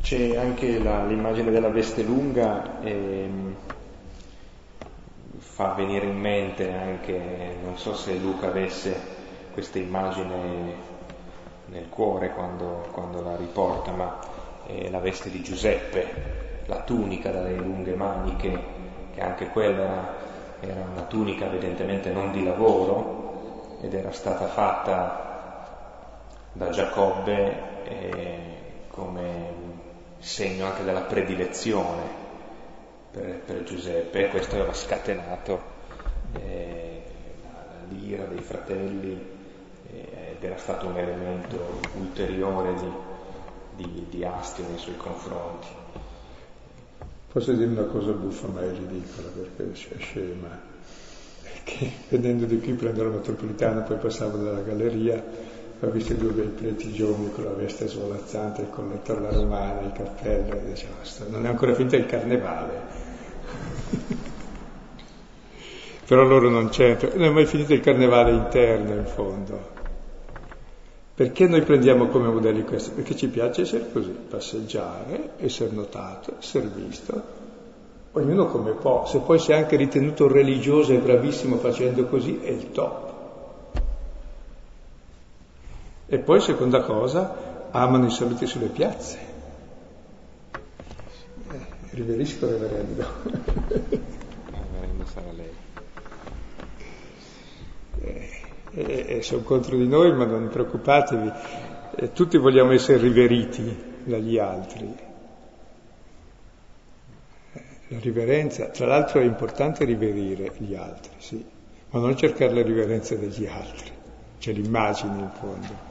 [0.00, 3.28] C'è anche la, l'immagine della veste lunga e
[5.38, 7.20] fa venire in mente anche,
[7.62, 9.20] non so se Luca avesse
[9.52, 10.90] questa immagine
[11.66, 14.18] nel cuore quando, quando la riporta, ma
[14.66, 18.58] è la veste di Giuseppe, la tunica dalle lunghe maniche,
[19.14, 20.14] che anche quella era,
[20.60, 26.20] era una tunica evidentemente non di lavoro ed era stata fatta
[26.52, 28.36] da Giacobbe eh,
[28.88, 29.70] come
[30.18, 32.20] segno anche della predilezione
[33.10, 35.60] per, per Giuseppe e questo aveva scatenato
[36.34, 37.02] eh,
[37.88, 39.41] l'ira dei fratelli eh,
[40.42, 42.74] ed era stato un elemento ulteriore
[43.76, 45.68] di, di, di astio nei suoi confronti.
[47.30, 50.60] Posso dire una cosa buffa ma è ridicola perché è scema,
[51.62, 55.24] che vedendo di qui prendo la metropolitana, poi passavo dalla galleria
[55.80, 59.92] ho visto due bei preti giovani con la veste svolazzante, il colletto alla romana, il
[59.92, 60.94] cappello, e dicevo,
[61.28, 62.80] non è ancora finito il carnevale.
[66.06, 69.71] Però loro non c'entrano, non è mai finito il carnevale interno in fondo.
[71.22, 72.90] Perché noi prendiamo come modelli questo?
[72.90, 77.22] Perché ci piace essere così, passeggiare, essere notato, essere visto,
[78.10, 79.06] ognuno come può.
[79.06, 83.12] Se poi sei anche ritenuto religioso e bravissimo facendo così, è il top.
[86.06, 89.18] E poi, seconda cosa, amano i saluti sulle piazze.
[91.52, 93.06] Eh, riverisco reverendo.
[93.68, 95.52] Reverendo sarà lei.
[98.00, 98.41] Eh,
[98.74, 101.32] eh, eh, sono contro di noi, ma non preoccupatevi,
[101.96, 105.10] eh, tutti vogliamo essere riveriti dagli altri.
[107.88, 111.44] La riverenza, tra l'altro è importante riverire gli altri, sì,
[111.90, 113.90] ma non cercare la riverenza degli altri,
[114.38, 115.90] c'è l'immagine in fondo.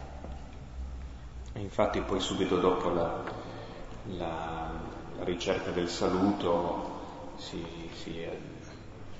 [1.53, 3.21] E infatti poi subito dopo la,
[4.17, 4.71] la,
[5.17, 7.63] la ricerca del saluto si,
[7.93, 8.25] si,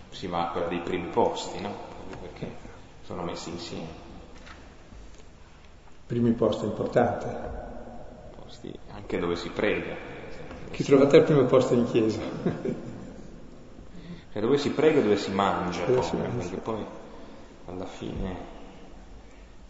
[0.10, 1.90] si, va a quella dei primi posti, no?
[2.20, 2.71] Perché
[3.12, 4.10] sono messi insieme.
[6.08, 7.26] Primi posti importanti.
[8.42, 9.96] Posti anche dove si prega.
[10.72, 12.22] Chi trovate al primo posto in chiesa?
[14.32, 16.38] Cioè dove si prega e dove si mangia, poi, si mangia.
[16.38, 16.86] perché poi
[17.66, 18.60] alla fine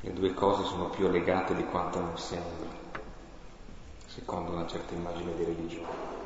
[0.01, 2.69] le due cose sono più legate di quanto non sembra,
[4.05, 6.19] secondo una certa immagine di religione.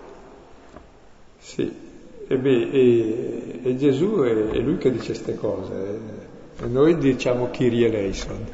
[1.38, 1.94] Sì,
[2.28, 6.25] e, beh, e, e Gesù è, è, lui che dice queste cose, e
[6.66, 8.46] noi diciamo Kyrie eleison.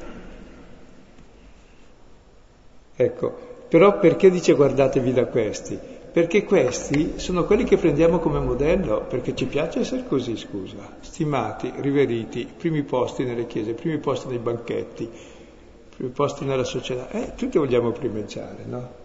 [2.95, 5.80] Ecco, però perché dice guardatevi da questi?
[6.12, 11.71] Perché questi sono quelli che prendiamo come modello, perché ci piace essere così, scusa, stimati,
[11.78, 15.10] riveriti, primi posti nelle chiese, primi posti nei banchetti,
[15.95, 17.10] primi posti nella società.
[17.12, 19.00] Eh, tutti vogliamo primeggiare, no?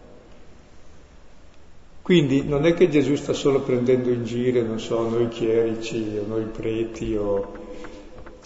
[2.02, 6.26] Quindi non è che Gesù sta solo prendendo in giro, non so, noi chierici o
[6.26, 7.65] noi preti o...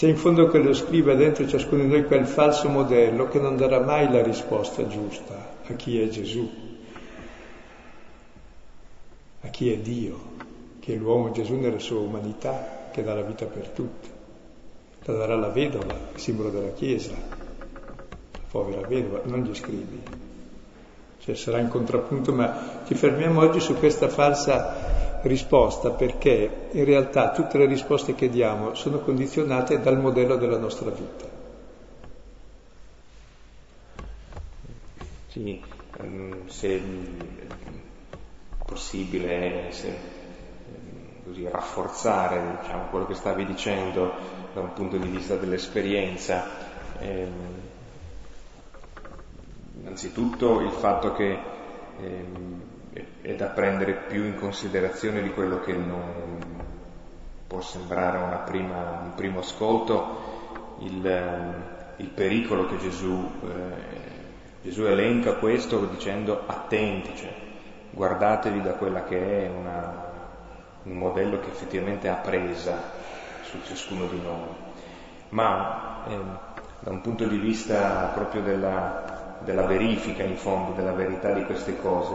[0.01, 3.59] C'è in fondo che lo scrive dentro ciascuno di noi quel falso modello che non
[3.59, 6.51] darà mai la risposta giusta a chi è Gesù
[9.43, 10.19] a chi è Dio,
[10.81, 14.09] che è l'uomo Gesù nella sua umanità, che dà la vita per tutti.
[15.05, 20.01] La darà la vedova, simbolo della Chiesa, la povera vedova, non gli scrivi.
[21.19, 27.31] Cioè sarà in contrappunto, ma ci fermiamo oggi su questa falsa risposta perché in realtà
[27.33, 31.29] tutte le risposte che diamo sono condizionate dal modello della nostra vita.
[35.29, 35.63] Sì,
[35.99, 36.83] ehm, se
[38.65, 44.13] possibile se, ehm, così, rafforzare diciamo, quello che stavi dicendo
[44.53, 46.69] da un punto di vista dell'esperienza.
[49.81, 51.39] Innanzitutto il fatto che
[52.93, 56.39] è da prendere più in considerazione di quello che non,
[57.47, 61.55] può sembrare prima, un primo ascolto il,
[61.97, 67.35] il pericolo che Gesù, eh, Gesù elenca questo dicendo attenti, cioè,
[67.91, 70.09] guardatevi da quella che è una,
[70.85, 72.77] un modello che effettivamente ha presa
[73.43, 74.49] su ciascuno di noi.
[75.31, 76.19] Ma eh,
[76.79, 81.79] da un punto di vista proprio della, della verifica, in fondo, della verità di queste
[81.81, 82.15] cose,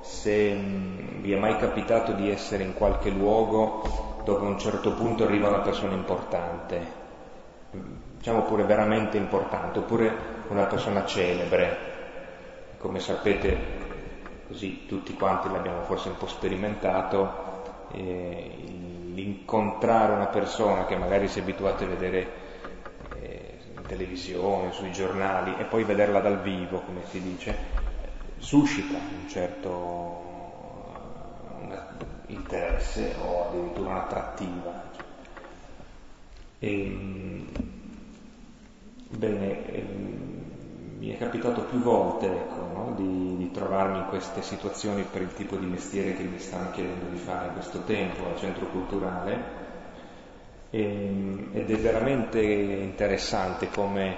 [0.00, 5.24] se vi è mai capitato di essere in qualche luogo dove a un certo punto
[5.24, 6.86] arriva una persona importante,
[8.16, 10.14] diciamo pure veramente importante, oppure
[10.48, 11.76] una persona celebre,
[12.78, 13.86] come sapete
[14.46, 18.50] così tutti quanti l'abbiamo forse un po' sperimentato, eh,
[19.12, 22.28] l'incontrare una persona che magari si è abituato a vedere
[23.20, 27.56] eh, in televisione, sui giornali e poi vederla dal vivo, come si dice,
[28.38, 29.58] suscita un certo
[31.60, 31.78] un
[32.26, 34.86] interesse o addirittura un'attrattiva.
[36.60, 37.44] E,
[39.10, 40.06] bene,
[40.98, 45.32] mi è capitato più volte ecco, no, di, di, trovarmi in queste situazioni per il
[45.32, 49.66] tipo di mestiere che mi stanno chiedendo di fare in questo tempo al centro culturale
[50.70, 54.16] e, ed è veramente interessante come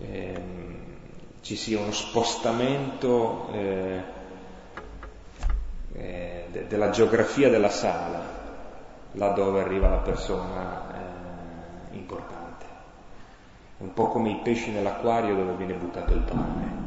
[0.00, 0.82] eh,
[1.44, 4.02] ci sia uno spostamento eh,
[5.92, 8.22] eh, de, della geografia della sala
[9.12, 10.94] là dove arriva la persona
[11.92, 12.34] eh, importante
[13.76, 16.82] un po' come i pesci nell'acquario dove viene buttato il pane.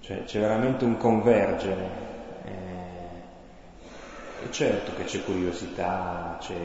[0.00, 2.10] Cioè c'è veramente un convergere.
[2.44, 2.50] Eh,
[4.44, 6.56] e certo che c'è curiosità, c'è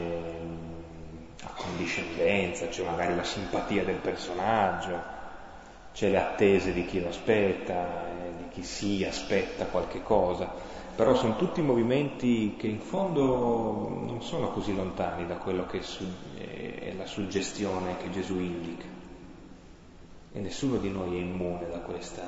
[1.44, 5.16] accondiscendenza, c'è magari la simpatia del personaggio,
[5.92, 10.50] c'è le attese di chi lo aspetta, eh, di chi si aspetta qualche cosa,
[10.94, 15.80] però sono tutti movimenti che in fondo non sono così lontani da quello che
[16.36, 18.86] è la suggestione che Gesù indica.
[20.32, 22.22] E nessuno di noi è immune da questa,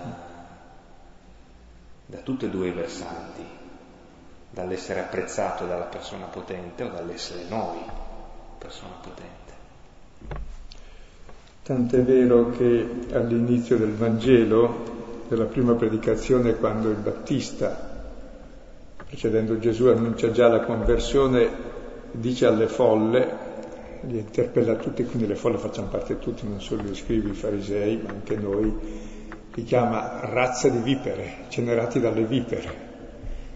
[2.06, 3.44] da tutti e due i versanti,
[4.50, 7.78] dall'essere apprezzato dalla persona potente o dall'essere noi
[8.58, 9.59] persona potente.
[11.62, 17.88] Tant'è vero che all'inizio del Vangelo, della prima predicazione, quando il Battista,
[19.06, 21.48] precedendo Gesù, annuncia già la conversione,
[22.12, 23.48] dice alle folle,
[24.02, 28.00] li interpella tutti, quindi le folle facciamo parte tutti, non solo gli scrivi, i farisei,
[28.02, 28.74] ma anche noi,
[29.52, 32.88] li chiama razza di vipere, generati dalle vipere.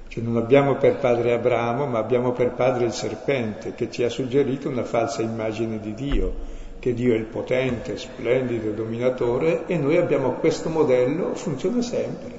[0.08, 4.10] Cioè non abbiamo per padre Abramo, ma abbiamo per padre il serpente, che ci ha
[4.10, 6.53] suggerito una falsa immagine di Dio,
[6.84, 12.32] che Dio è il potente, splendido, dominatore, e noi abbiamo questo modello, funziona sempre.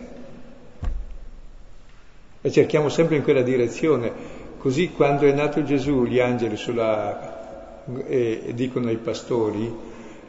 [2.42, 4.12] E cerchiamo sempre in quella direzione.
[4.60, 9.74] Così quando è nato Gesù, gli angeli sulla e, dicono ai pastori,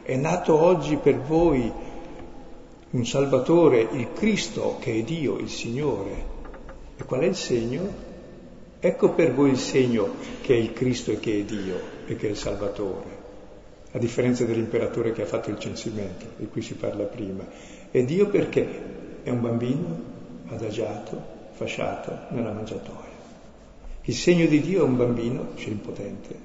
[0.01, 1.71] è nato oggi per voi
[2.89, 6.25] un Salvatore, il Cristo che è Dio, il Signore.
[6.97, 7.87] E qual è il segno?
[8.79, 12.25] Ecco per voi il segno che è il Cristo e che è Dio e che
[12.25, 13.16] è il Salvatore,
[13.91, 17.45] a differenza dell'imperatore che ha fatto il censimento, di cui si parla prima.
[17.89, 18.95] E Dio perché?
[19.23, 20.15] È un bambino
[20.49, 23.15] adagiato, fasciato nella mangiatoia.
[24.03, 26.35] Il segno di Dio è un bambino, impotente,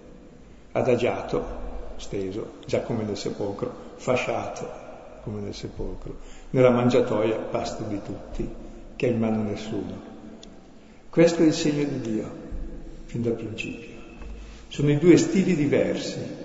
[0.72, 1.61] adagiato,
[1.97, 4.80] steso, già come nel sepolcro, fasciato
[5.22, 6.16] come nel sepolcro,
[6.51, 8.49] nella mangiatoia pasto di tutti,
[8.97, 10.11] che ha in mano nessuno.
[11.09, 12.30] Questo è il segno di Dio,
[13.05, 13.90] fin dal principio.
[14.68, 16.41] Sono i due stili diversi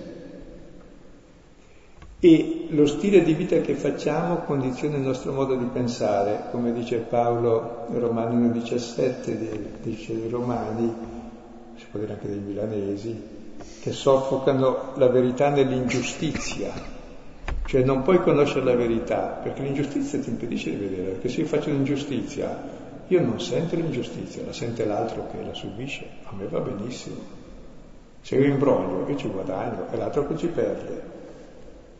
[2.20, 6.96] e lo stile di vita che facciamo condiziona il nostro modo di pensare, come dice
[6.96, 10.92] Paolo in Romani 17, dice dei Romani,
[11.76, 13.22] si può dire anche dei milanesi,
[13.80, 16.72] che soffocano la verità nell'ingiustizia,
[17.64, 21.46] cioè non puoi conoscere la verità, perché l'ingiustizia ti impedisce di vedere, perché se io
[21.46, 26.58] faccio un'ingiustizia, io non sento l'ingiustizia, la sente l'altro che la subisce, a me va
[26.58, 27.16] benissimo.
[28.22, 31.17] Se io imbroglio, io ci guadagno, e l'altro che ci perde.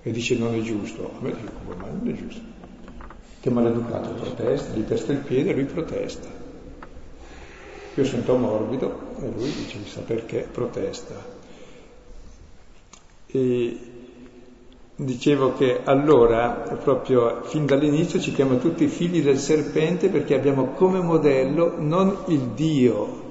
[0.08, 2.40] E dice non è giusto, a me dico, ma non è giusto.
[3.40, 6.26] Che maleducato protesta, gli testa il piede e lui protesta.
[7.94, 11.14] Io sento morbido e lui dice chissà perché protesta.
[13.26, 13.78] E
[14.96, 21.02] dicevo che allora, proprio fin dall'inizio, ci chiama tutti figli del serpente perché abbiamo come
[21.02, 23.26] modello non il Dio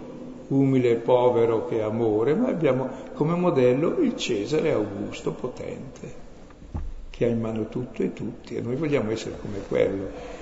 [0.49, 6.26] umile e povero che è amore, ma abbiamo come modello il Cesare Augusto potente,
[7.17, 10.35] che ha in mano tutto e tutti, e noi vogliamo essere come quello.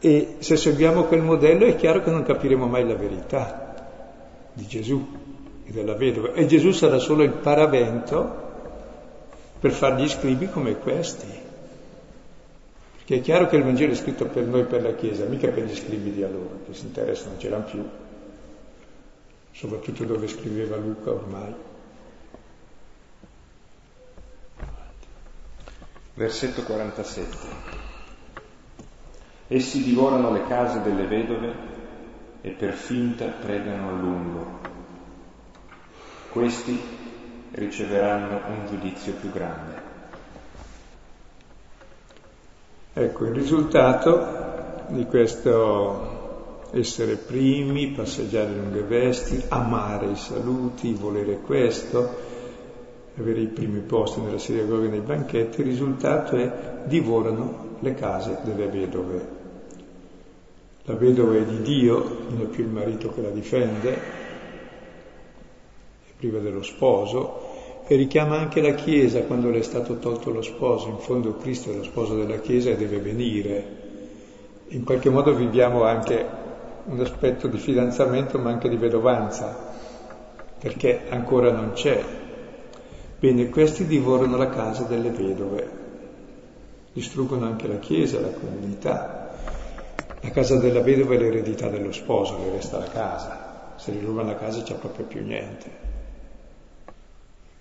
[0.00, 5.06] E se seguiamo quel modello è chiaro che non capiremo mai la verità di Gesù
[5.64, 6.32] e della vedova.
[6.32, 8.48] E Gesù sarà solo il paravento
[9.60, 11.28] per fare gli scribi come questi.
[12.96, 15.66] Perché è chiaro che il Vangelo è scritto per noi, per la Chiesa, mica per
[15.66, 17.88] gli scribi di allora, che si interessano, non c'erano più,
[19.52, 21.54] soprattutto dove scriveva Luca ormai.
[26.20, 27.46] Versetto 47.
[29.48, 31.54] Essi divorano le case delle vedove
[32.42, 34.58] e per finta pregano a lungo.
[36.28, 36.78] Questi
[37.52, 39.82] riceveranno un giudizio più grande.
[42.92, 52.29] Ecco, il risultato di questo essere primi, passeggiare lunghe vesti, amare i saluti, volere questo,
[53.20, 56.50] avere i primi posti nella sinagoga e nei banchetti, il risultato è
[56.84, 59.38] divorano le case delle vedove.
[60.84, 63.98] La vedova è di Dio, non è più il marito che la difende, è
[66.16, 67.48] priva dello sposo,
[67.86, 70.88] e richiama anche la Chiesa quando le è stato tolto lo sposo.
[70.88, 73.78] In fondo Cristo è lo sposo della Chiesa e deve venire.
[74.68, 76.24] In qualche modo viviamo anche
[76.84, 79.74] un aspetto di fidanzamento ma anche di vedovanza,
[80.58, 82.02] perché ancora non c'è,
[83.20, 85.68] Bene, questi divorano la casa delle vedove,
[86.94, 89.28] distruggono anche la chiesa, la comunità.
[90.22, 93.74] La casa della vedova è l'eredità dello sposo, le resta la casa.
[93.76, 95.70] Se gli rubano la casa c'è proprio più niente.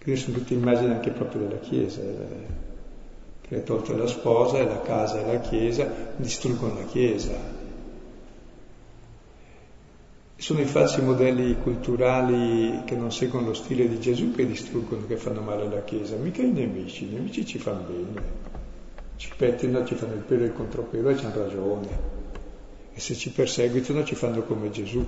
[0.02, 2.16] Quindi sono tutte immagini anche proprio della chiesa, eh,
[3.42, 5.86] che è tolta la sposa e la casa e la chiesa,
[6.16, 7.59] distruggono la chiesa
[10.40, 15.18] sono i falsi modelli culturali che non seguono lo stile di Gesù che distruggono, che
[15.18, 18.22] fanno male alla Chiesa, mica i nemici, i nemici ci fanno bene,
[19.18, 21.88] ci pettinano, ci fanno il pelo e il contropelo e ci hanno ragione.
[22.94, 25.06] E se ci perseguitano ci fanno come Gesù.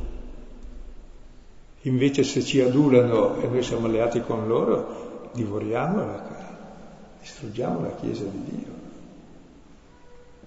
[1.84, 6.58] Invece se ci adulano e noi siamo alleati con loro, divoriamo la,
[7.22, 8.74] distruggiamo la Chiesa di Dio,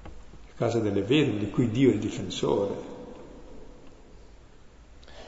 [0.02, 2.93] la casa delle vere, di cui Dio è il difensore.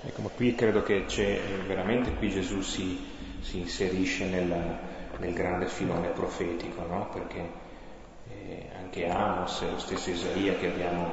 [0.02, 3.04] Ecco, ma qui credo che c'è eh, veramente, qui Gesù si,
[3.40, 4.78] si inserisce nella,
[5.18, 7.08] nel grande filone profetico, no?
[7.12, 7.48] Perché
[8.28, 11.12] eh, anche Amos e lo stesso Isaia che abbiamo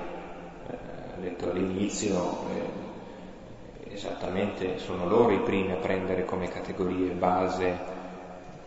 [0.67, 7.77] eh, letto all'inizio, eh, esattamente sono loro i primi a prendere come categorie base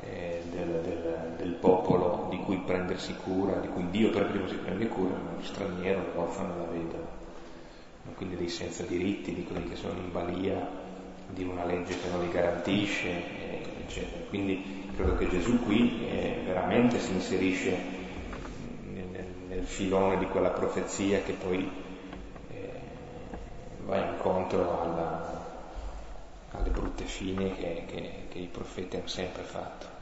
[0.02, 4.56] eh, del, del, del, popolo di cui prendersi cura, di cui Dio per primo si
[4.56, 7.05] prende cura, lo straniero, l'orfano, la vedova
[8.16, 10.84] quindi dei senza diritti, di quelli che sono in balia
[11.28, 13.08] di una legge che non li garantisce,
[13.86, 14.24] eccetera.
[14.28, 17.76] Quindi credo che Gesù qui eh, veramente si inserisce
[18.92, 21.68] nel, nel, filone di quella profezia che poi
[22.50, 22.70] eh,
[23.84, 25.44] va incontro alla,
[26.52, 29.95] alle brutte fini che, che, che i profeti hanno sempre fatto.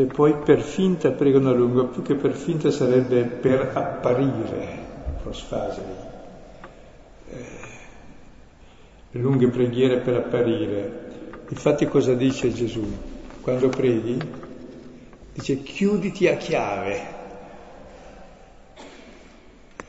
[0.00, 4.78] E poi per finta pregano a lungo, più che per finta sarebbe per apparire,
[5.20, 5.92] prosfaseri.
[7.30, 7.46] Eh,
[9.18, 11.06] lunghe preghiere per apparire.
[11.48, 12.86] Infatti cosa dice Gesù?
[13.40, 14.18] Quando preghi?
[15.34, 17.16] Dice chiuditi a chiave.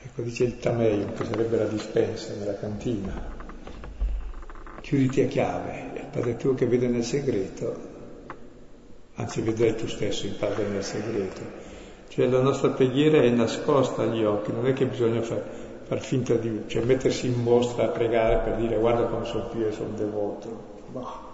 [0.05, 3.13] Ecco, dice il tameium, che sarebbe la dispensa nella cantina.
[4.81, 7.97] Chiuditi a chiave, il Padre tuo che vede nel segreto
[9.19, 11.41] anzi vedrai tu stesso il Padre nel segreto.
[12.07, 15.43] Cioè la nostra preghiera è nascosta agli occhi, non è che bisogna far,
[15.83, 19.65] far finta di, cioè mettersi in mostra a pregare per dire guarda come sono più
[19.65, 20.77] e sono devoto.
[20.87, 21.27] Bah.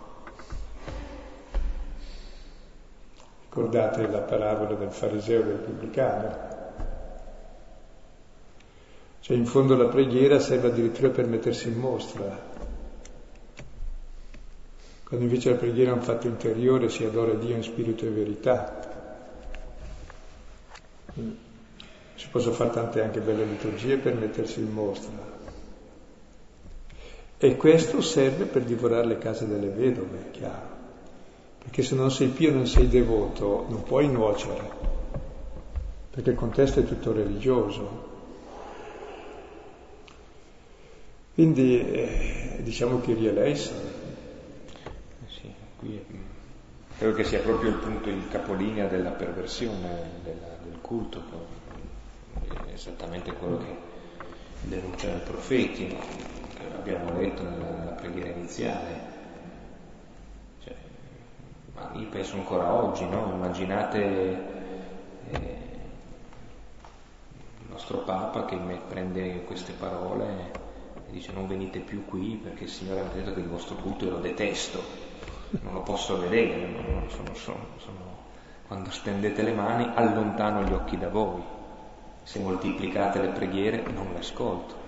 [3.48, 6.54] Ricordate la parabola del fariseo e del pubblicano?
[9.22, 12.38] Cioè in fondo la preghiera serve addirittura per mettersi in mostra,
[15.06, 19.14] quando invece la preghiera è un fatto interiore, si adora Dio in spirito e verità.
[22.16, 25.34] Si possono fare tante anche belle liturgie per mettersi in mostra.
[27.38, 30.74] E questo serve per divorare le case delle vedove, è chiaro.
[31.60, 34.70] Perché se non sei pio, non sei devoto, non puoi nuocere,
[36.10, 38.14] perché il contesto è tutto religioso.
[41.36, 43.95] Quindi eh, diciamo che eleison
[45.86, 46.34] qui
[46.98, 51.22] credo che sia proprio il punto, il capolinea della perversione della, del culto,
[52.68, 53.78] è esattamente quello che
[54.62, 56.00] denunciano i profeti, no?
[56.00, 59.14] che abbiamo letto nella, nella preghiera iniziale.
[60.64, 60.76] Cioè,
[61.76, 63.32] ma io penso ancora oggi, no?
[63.34, 64.00] immaginate
[65.32, 65.58] eh,
[67.60, 68.58] il nostro Papa che
[68.88, 70.64] prende queste parole
[71.08, 74.06] e dice non venite più qui perché il Signore ha detto che il vostro culto
[74.06, 75.05] io lo detesto,
[75.62, 78.18] non lo posso vedere, non, sono, sono, sono,
[78.68, 81.42] quando stendete le mani allontano gli occhi da voi,
[82.24, 84.84] se moltiplicate le preghiere non le ascolto.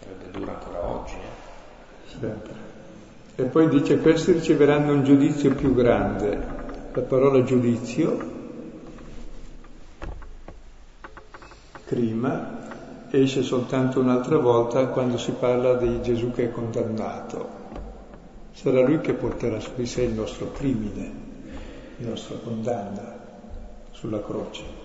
[0.00, 1.14] Sarebbe dura ancora oggi.
[1.14, 2.18] Eh?
[2.18, 2.54] Sempre.
[3.36, 6.54] E poi dice questi riceveranno un giudizio più grande.
[6.92, 8.34] La parola giudizio
[11.84, 12.65] prima
[13.22, 17.64] esce soltanto un'altra volta quando si parla di Gesù che è condannato.
[18.52, 21.12] Sarà lui che porterà su di sé il nostro crimine,
[21.98, 23.18] la nostra condanna
[23.90, 24.84] sulla croce.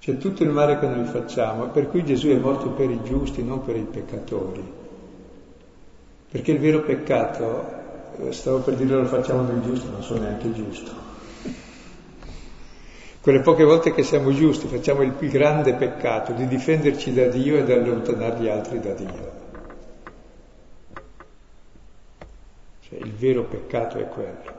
[0.00, 3.44] C'è tutto il male che noi facciamo, per cui Gesù è morto per i giusti,
[3.44, 4.78] non per i peccatori.
[6.30, 7.64] Perché il vero peccato,
[8.18, 11.09] eh, stavo per dire lo facciamo noi giusti, non so neanche giusto
[13.20, 17.58] quelle poche volte che siamo giusti facciamo il più grande peccato di difenderci da Dio
[17.58, 19.38] e di allontanare gli altri da Dio.
[22.80, 24.52] Cioè, il vero peccato è quello,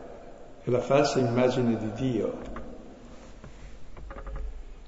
[0.64, 2.59] è la falsa immagine di Dio.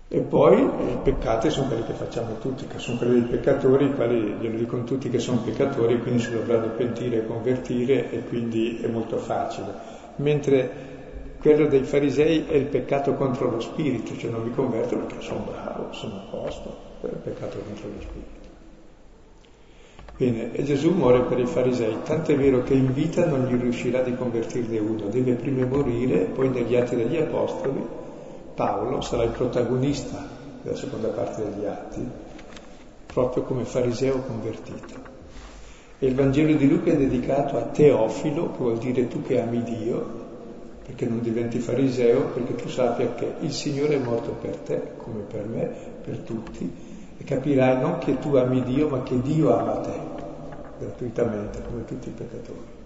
[0.08, 3.96] E poi i peccati sono quelli che facciamo tutti, che sono quelli dei peccatori, i
[3.96, 8.80] quali glielo dicono tutti che sono peccatori, quindi si dovranno pentire e convertire e quindi
[8.84, 9.74] è molto facile.
[10.18, 10.93] Mentre
[11.44, 15.46] quello dei farisei è il peccato contro lo spirito, cioè non mi converto perché sono
[15.46, 18.42] bravo, sono a posto, è il peccato contro lo spirito.
[20.16, 23.60] Bene, e Gesù muore per i farisei, tanto è vero che in vita non gli
[23.60, 27.86] riuscirà di convertirne uno, deve prima morire, poi negli atti degli apostoli
[28.56, 30.26] Paolo sarà il protagonista
[30.62, 32.08] della seconda parte degli atti,
[33.08, 35.12] proprio come fariseo convertito.
[36.00, 39.62] E il Vangelo di Luca è dedicato a Teofilo, che vuol dire tu che ami
[39.64, 40.32] Dio,
[40.86, 45.22] perché non diventi fariseo, perché tu sappia che il Signore è morto per te, come
[45.22, 45.72] per me,
[46.04, 46.72] per tutti,
[47.18, 49.94] e capirai non che tu ami Dio, ma che Dio ama te,
[50.80, 52.82] gratuitamente, come tutti i peccatori.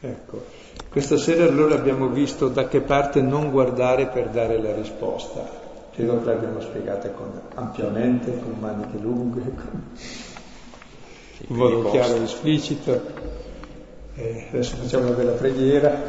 [0.00, 0.44] Ecco,
[0.88, 5.66] questa sera allora abbiamo visto da che parte non guardare per dare la risposta.
[5.92, 7.12] Credo che l'abbiamo spiegata
[7.54, 9.42] ampiamente, con maniche lunghe.
[9.42, 9.82] Con
[11.46, 13.00] in modo chiaro e esplicito.
[14.14, 16.02] Eh, adesso facciamo una bella preghiera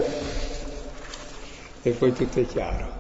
[1.82, 2.98] e poi tutto è chiaro.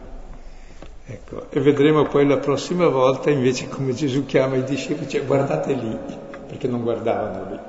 [1.06, 5.74] Ecco, e vedremo poi la prossima volta invece come Gesù chiama i discepoli, cioè guardate
[5.74, 5.98] lì,
[6.48, 7.60] perché non guardavano lì.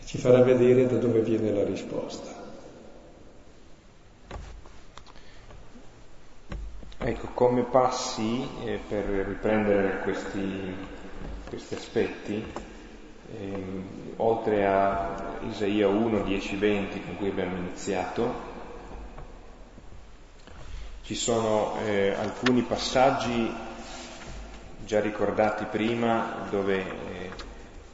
[0.00, 2.42] E ci farà vedere da dove viene la risposta.
[6.98, 10.74] Ecco, come passi eh, per riprendere questi,
[11.48, 12.44] questi aspetti,
[13.38, 18.52] eh, oltre a Isaia 1, 10, 20 con cui abbiamo iniziato,
[21.02, 23.52] ci sono eh, alcuni passaggi
[24.84, 27.30] già ricordati prima dove eh,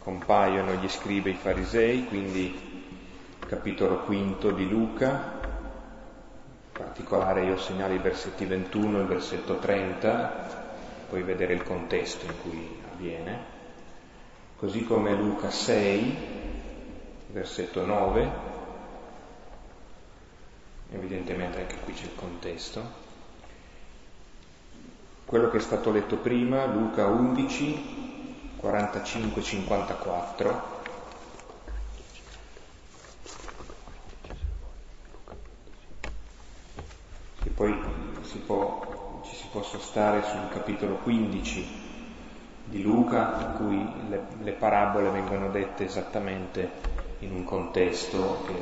[0.02, 2.68] compaiono gli scribi e i farisei, quindi
[3.46, 5.38] capitolo quinto di Luca,
[6.66, 10.58] in particolare io segnalo i versetti 21 e il versetto 30,
[11.08, 13.49] puoi vedere il contesto in cui avviene
[14.60, 16.16] così come Luca 6,
[17.28, 18.30] versetto 9,
[20.92, 22.82] evidentemente anche qui c'è il contesto,
[25.24, 30.60] quello che è stato letto prima, Luca 11, 45-54,
[37.44, 37.80] e poi
[38.24, 41.79] si può, ci si può sostare sul capitolo 15
[42.70, 46.70] di Luca, in cui le, le, parabole vengono dette esattamente
[47.18, 48.54] in un contesto che,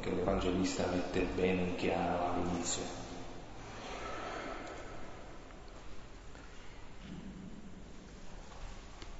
[0.00, 2.82] che l'Evangelista mette bene in chiaro all'inizio.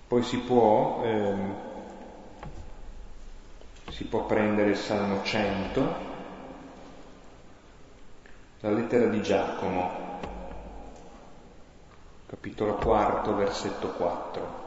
[0.08, 1.54] Poi si può, ehm,
[3.90, 5.94] si può prendere il Salmo 100,
[8.60, 10.15] la lettera di Giacomo,
[12.26, 14.64] capitolo quarto, versetto 4.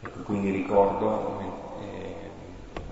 [0.00, 2.30] Ecco, quindi ricordo, eh,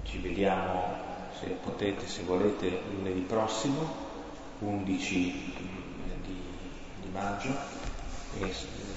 [0.05, 0.97] ci vediamo
[1.41, 4.11] se potete, se volete, lunedì prossimo,
[4.59, 5.55] 11
[6.27, 6.43] di,
[7.01, 7.55] di maggio,
[8.39, 8.53] e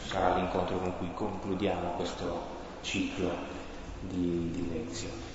[0.07, 3.31] sarà l'incontro con cui concludiamo questo ciclo
[4.01, 5.33] di, di lezioni.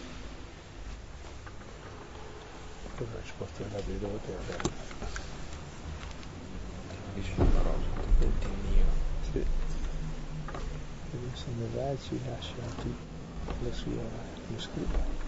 [7.15, 7.77] Dice parola,
[8.69, 8.85] mio.
[9.33, 9.39] Sì.
[9.39, 11.17] E
[11.57, 12.55] ne va ci lascia
[13.63, 13.93] la sua
[14.49, 15.21] lo scriva.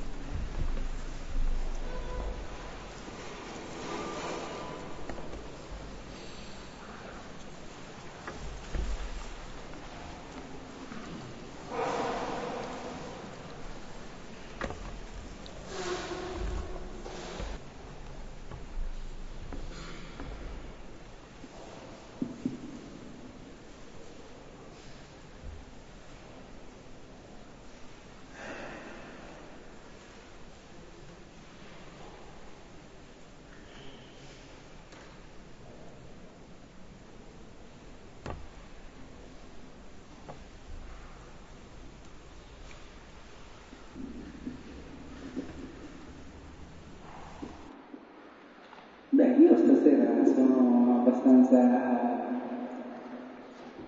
[51.22, 52.20] Abbastanza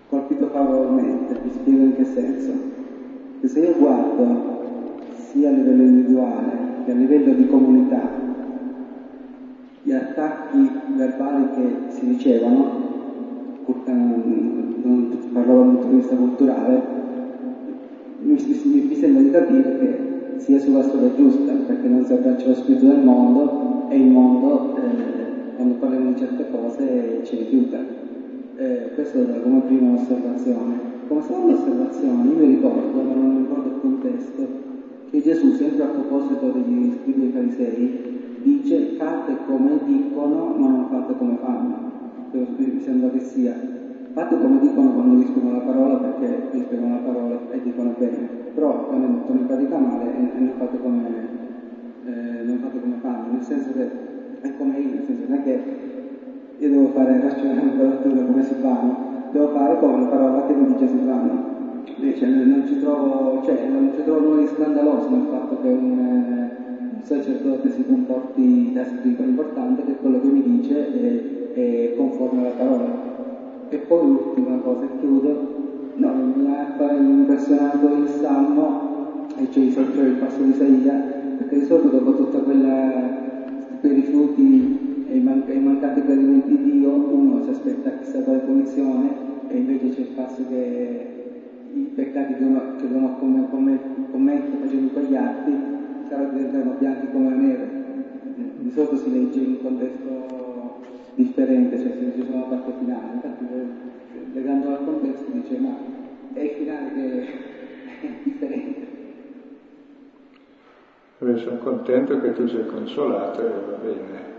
[0.08, 2.52] colpito favorevolmente, vi spiego in che senso.
[3.40, 4.52] Che se io guardo
[5.16, 8.22] sia a livello individuale che a livello di comunità
[9.82, 12.82] gli attacchi verbali che si ricevono,
[14.82, 16.82] non parlo dal punto di vista culturale,
[18.20, 22.86] mi sembra di capire che sia sulla strada giusta, perché non si abbraccia lo spirito
[22.86, 27.78] del mondo e il mondo eh, quando parliamo di certe cose ci rifiuta.
[28.56, 30.92] Eh, questo è come prima osservazione.
[31.08, 34.46] Come seconda osservazione, io mi ricordo, ma non mi ricordo il contesto,
[35.10, 37.98] che Gesù, sempre a proposito degli scrivi e farisei,
[38.42, 41.92] dice fate come dicono, ma non fate come fanno.
[42.56, 43.54] Mi sembra che sia
[44.14, 48.86] fate come dicono quando rispondono la parola perché rispondono la parola e dicono bene, però
[48.86, 50.78] quando mettono in pratica male e, non fate
[52.04, 54.13] eh, non fate come fanno, nel senso che
[54.44, 55.58] è come io, nel senso non è che
[56.58, 58.94] io devo fare ragionamento lettura come si fanno,
[59.32, 61.52] devo fare come la parola che mi dice si fanno.
[61.96, 65.96] Invece non ci trovo, cioè, non ci trovo nulla di scandaloso nel fatto che un,
[65.96, 71.94] un sacerdote si comporti da scritto, l'importante è che quello che mi dice è, è
[71.96, 73.12] conforme alla parola.
[73.70, 75.36] E poi l'ultima cosa, e chiudo,
[75.96, 78.92] no, mi ha impressionato il Salmo,
[79.36, 81.00] e cioè il passo di Isaia,
[81.38, 83.23] perché di solito dopo tutta quella
[83.84, 88.22] per i rifiuti e i, man- i mancati gradimenti di Dio, uno si aspetta chissà
[88.22, 89.12] quale punizione
[89.46, 91.06] e invece c'è il passo che
[91.74, 93.78] i peccati che uno, che uno commette come,
[94.08, 95.60] come, facendo quegli atti
[96.06, 97.82] saranno diventano bianchi come la neve.
[98.54, 100.72] Di solito si legge in un contesto
[101.12, 103.46] differente, cioè si legge solo la parte finale, infatti
[104.32, 105.76] legando al contesto dice ma
[106.32, 107.20] è il finale che
[108.00, 108.93] è differente.
[111.18, 114.32] Io sono contento che tu sei consolato e va bene.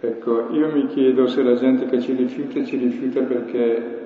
[0.00, 4.02] Ecco, io mi chiedo se la gente che ci rifiuta ci rifiuta perché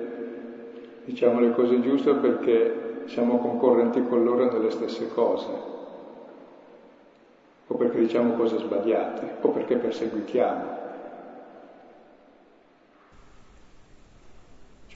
[1.05, 5.47] diciamo le cose giuste o perché siamo concorrenti con loro nelle stesse cose,
[7.67, 10.77] o perché diciamo cose sbagliate, o perché perseguitiamo.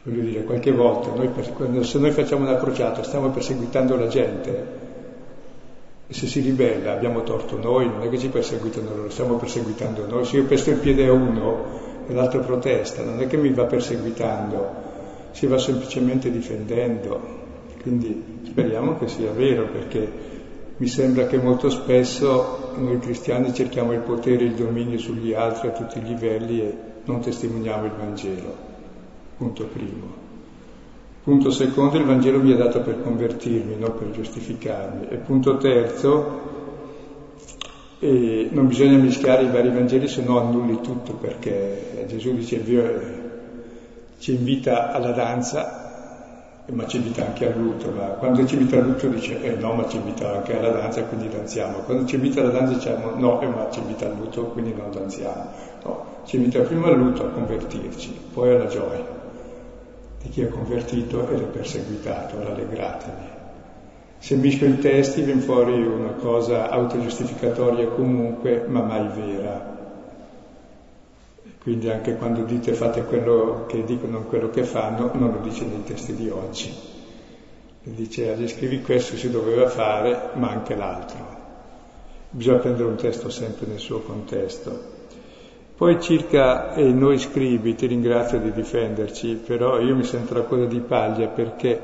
[0.03, 4.82] Voglio dire, qualche volta, noi, se noi facciamo una crociata stiamo perseguitando la gente,
[6.13, 10.05] e se si ribella abbiamo torto noi, non è che ci perseguitano loro, stiamo perseguitando
[10.05, 10.23] noi.
[10.25, 13.65] Se io pesto il piede a uno e l'altro protesta, non è che mi va
[13.65, 14.69] perseguitando,
[15.31, 17.19] si va semplicemente difendendo.
[17.81, 20.07] Quindi speriamo che sia vero, perché
[20.77, 25.69] mi sembra che molto spesso noi cristiani cerchiamo il potere e il dominio sugli altri
[25.69, 26.73] a tutti i livelli e
[27.05, 28.55] non testimoniamo il Vangelo.
[29.35, 30.22] Punto primo.
[31.23, 35.07] Punto secondo, il Vangelo mi è dato per convertirmi, non per giustificarmi.
[35.07, 36.41] E punto terzo,
[37.99, 42.61] eh, non bisogna mischiare i vari Vangeli, se no annulli tutto, perché Gesù dice
[44.17, 47.57] ci invita alla danza, ma ci invita anche al
[47.95, 51.03] ma quando ci invita al lutto dice eh no, ma ci invita anche alla danza,
[51.03, 51.77] quindi danziamo.
[51.85, 54.91] Quando ci invita alla danza diciamo no, eh, ma ci invita al lutto, quindi non
[54.91, 55.45] danziamo.
[55.85, 59.22] No, ci invita prima al lutto a convertirci, poi alla gioia
[60.23, 63.41] di chi è convertito ed è perseguitato, rallegratevi.
[64.17, 69.71] Se mischio i testi viene fuori una cosa autogiustificatoria comunque, ma mai vera.
[71.61, 75.65] Quindi anche quando dite fate quello che dicono, non quello che fanno, non lo dice
[75.65, 76.73] nei testi di oggi.
[77.83, 81.41] Dice, agli scrivi questo si doveva fare, ma anche l'altro.
[82.29, 84.92] Bisogna prendere un testo sempre nel suo contesto.
[85.75, 90.65] Poi circa eh, noi scrivi, ti ringrazio di difenderci, però io mi sento la coda
[90.65, 91.81] di paglia perché,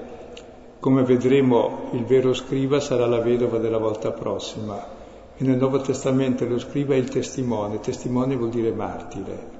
[0.80, 4.98] come vedremo, il vero scriva sarà la vedova della volta prossima.
[5.36, 9.58] E nel Nuovo Testamento lo scriva è il testimone, testimone vuol dire martire.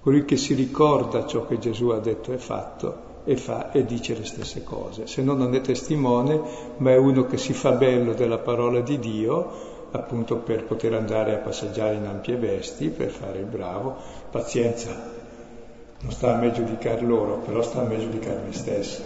[0.00, 4.16] colui che si ricorda ciò che Gesù ha detto e fatto e fa e dice
[4.16, 5.08] le stesse cose.
[5.08, 6.40] Se no non è testimone,
[6.78, 9.65] ma è uno che si fa bello della parola di Dio
[9.96, 13.96] appunto per poter andare a passeggiare in ampie vesti, per fare il bravo.
[14.30, 14.94] Pazienza,
[16.00, 19.02] non sta a me giudicare loro, però sta a me giudicare me stesso.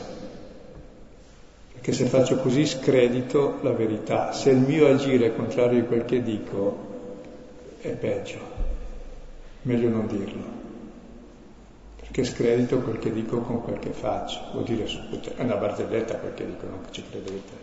[1.72, 6.04] Perché se faccio così scredito la verità, se il mio agire è contrario a quel
[6.04, 6.88] che dico,
[7.80, 8.38] è peggio.
[9.62, 10.58] Meglio non dirlo.
[12.00, 14.40] Perché scredito quel che dico con quel che faccio.
[14.52, 14.84] Vuol dire,
[15.36, 17.59] è una barzelletta quel che dico, non che ci credete.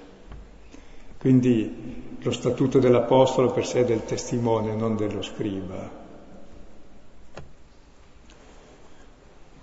[1.17, 6.05] Quindi lo statuto dell'Apostolo per sé è del testimone, non dello scriba.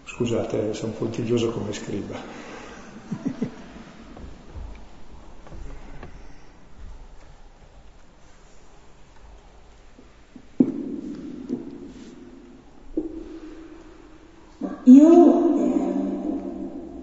[0.04, 2.16] Scusate, sono puntiglioso come scriba.
[14.84, 15.92] Io eh,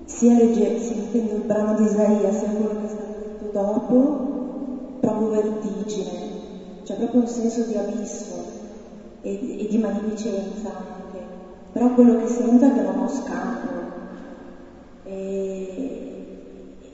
[0.06, 4.41] sia legge, sentendo il brano di Isaia, sia quello che è stato detto dopo,
[5.02, 6.40] proprio vertigine,
[6.84, 8.36] c'è proprio un senso di abisso
[9.22, 11.22] e, e di magnificenza anche,
[11.74, 14.00] però quello che sento è che non ho scampo
[15.04, 16.26] e,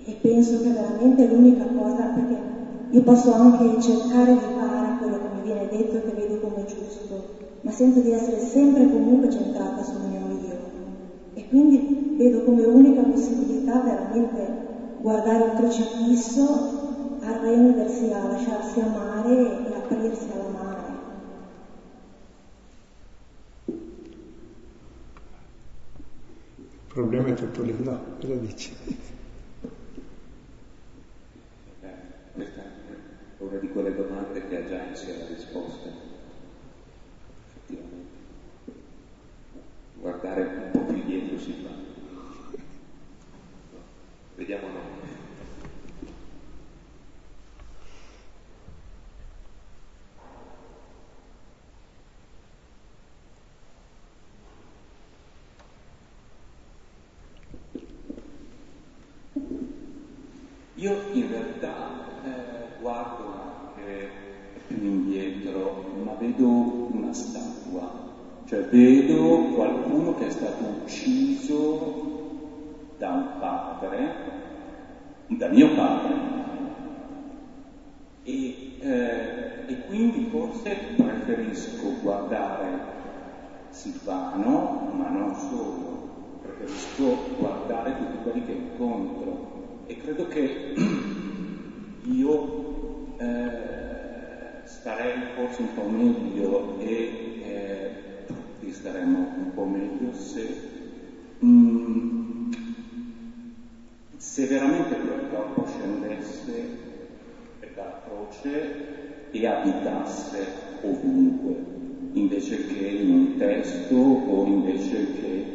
[0.05, 2.39] e penso che veramente l'unica cosa, perché
[2.89, 6.63] io posso anche cercare di fare quello che mi viene detto e che vedo come
[6.65, 10.57] giusto, ma sento di essere sempre comunque centrata sul mio io.
[11.33, 11.85] E quindi
[12.15, 14.49] vedo come unica possibilità veramente
[14.95, 16.75] guardare il crocifisso
[17.27, 20.95] arrendersi a lasciarsi amare e aprirsi all'amare.
[26.87, 27.99] Il problema è tutto lì, no?
[28.19, 28.75] Cosa dici?
[31.81, 31.93] Eh,
[32.33, 32.65] questa è
[33.37, 35.89] una di quelle domande che ha già in sé la risposta.
[37.53, 38.15] Effettivamente.
[39.93, 41.69] Guardare un po' più dietro si fa.
[44.35, 44.95] Vediamo noi.
[60.75, 61.73] Io in realtà
[62.23, 64.09] eh, guardo anche
[64.67, 66.47] più indietro, ma vedo
[66.91, 67.89] una statua,
[68.45, 72.05] cioè vedo qualcuno che è stato ucciso
[72.99, 74.13] da un padre,
[75.29, 76.13] da mio padre,
[78.21, 82.79] e, eh, e quindi forse preferisco guardare
[83.71, 89.55] Silvano, ma non solo, preferisco guardare tutti quelli che incontro
[89.87, 90.55] e credo che
[92.15, 92.47] io
[93.17, 97.89] eh, starei forse un po' meglio e eh,
[98.25, 100.55] tutti staremmo un po' meglio se,
[101.43, 102.03] mm,
[104.15, 106.69] se veramente quel corpo scendesse
[107.73, 108.71] dalla croce
[109.29, 110.47] e abitasse
[110.83, 111.59] ovunque,
[112.13, 115.45] invece che in un testo o invece che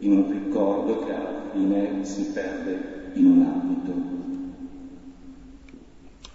[0.00, 3.92] in un ricordo che alla fine si perde in un ambito.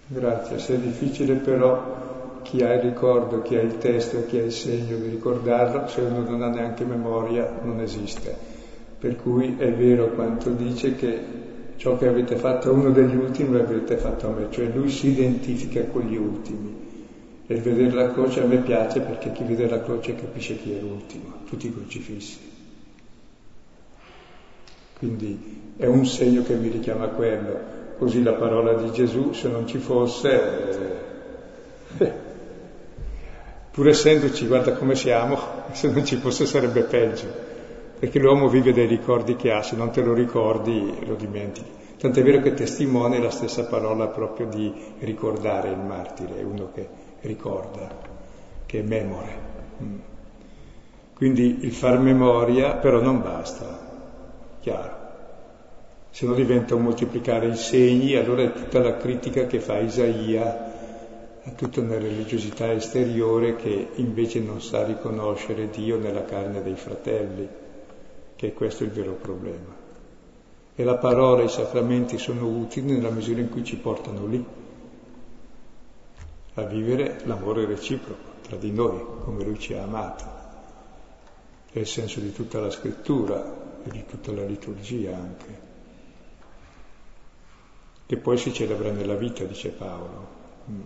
[0.07, 4.43] Grazie, se è difficile però chi ha il ricordo, chi ha il testo, chi ha
[4.43, 8.36] il segno di ricordarlo, se uno non ha neanche memoria non esiste.
[8.99, 11.41] Per cui è vero quanto dice che
[11.77, 15.07] ciò che avete fatto a uno degli ultimi l'avete fatto a me, cioè lui si
[15.09, 16.81] identifica con gli ultimi.
[17.45, 20.73] E il vedere la croce a me piace perché chi vede la croce capisce chi
[20.73, 22.53] è l'ultimo, tutti i crocifissi.
[25.04, 27.72] Quindi è un segno che mi richiama a quello.
[27.97, 30.97] Così la parola di Gesù, se non ci fosse,
[31.97, 32.12] eh,
[33.70, 35.38] pur essendoci, guarda come siamo,
[35.74, 37.28] se non ci fosse sarebbe peggio,
[37.99, 41.70] perché l'uomo vive dei ricordi che ha, se non te lo ricordi lo dimentichi.
[41.97, 46.72] Tant'è vero che testimone è la stessa parola proprio di ricordare il martire, è uno
[46.74, 46.88] che
[47.24, 47.89] ricorda,
[48.66, 49.38] che è memore.
[49.84, 49.99] Mm.
[51.14, 53.82] Quindi il far memoria però non basta,
[54.64, 55.01] chiaro.
[56.09, 60.72] Se no diventa un moltiplicare i segni, allora è tutta la critica che fa Isaia
[61.43, 67.47] a tutta una religiosità esteriore che invece non sa riconoscere Dio nella carne dei fratelli,
[68.36, 69.82] che è questo il vero problema.
[70.76, 74.45] E la parola e i sacramenti sono utili nella misura in cui ci portano lì,
[76.53, 80.24] a vivere l'amore reciproco tra di noi, come Lui ci ha amato.
[81.70, 85.61] È il senso di tutta la scrittura, e di tutta la liturgia anche,
[88.05, 90.41] che poi si celebra nella vita, dice Paolo.
[90.69, 90.81] Mm.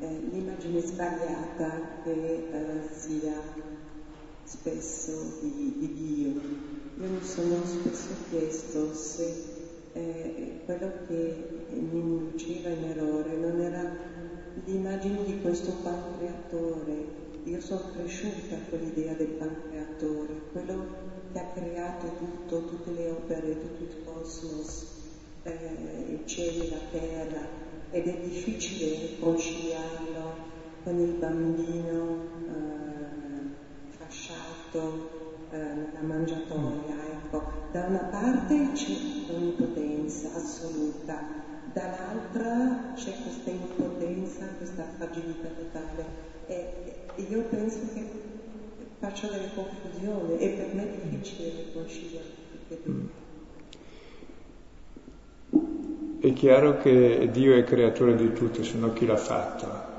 [0.00, 3.40] Eh, sbagliata che eh, sia
[4.44, 6.67] spesso di, di Dio,
[7.00, 9.32] io mi sono spesso chiesto se
[9.92, 13.88] eh, quello che mi induceva in errore non era
[14.64, 17.06] l'immagine di questo pancreatore.
[17.44, 20.86] Io sono cresciuta con l'idea del pancreatore, quello
[21.32, 24.86] che ha creato tutto, tutte le opere, tutto il cosmos,
[25.44, 25.52] eh,
[26.08, 27.46] il cielo e la terra,
[27.92, 30.34] ed è difficile conciliarlo
[30.82, 32.16] con il bambino
[32.48, 35.17] eh, fasciato
[35.58, 36.94] eh, nella mangiatoia.
[37.12, 37.42] Ecco.
[37.72, 38.94] Da una parte c'è
[39.28, 41.20] l'onnipotenza assoluta,
[41.72, 46.04] dall'altra c'è questa impotenza, questa fragilità totale.
[46.46, 46.94] E,
[47.28, 48.04] io penso che
[49.00, 53.26] faccio delle confusioni e per me è difficile riconciliare tutti e due.
[56.20, 59.96] È chiaro che Dio è creatore di tutto, se no chi l'ha fatto?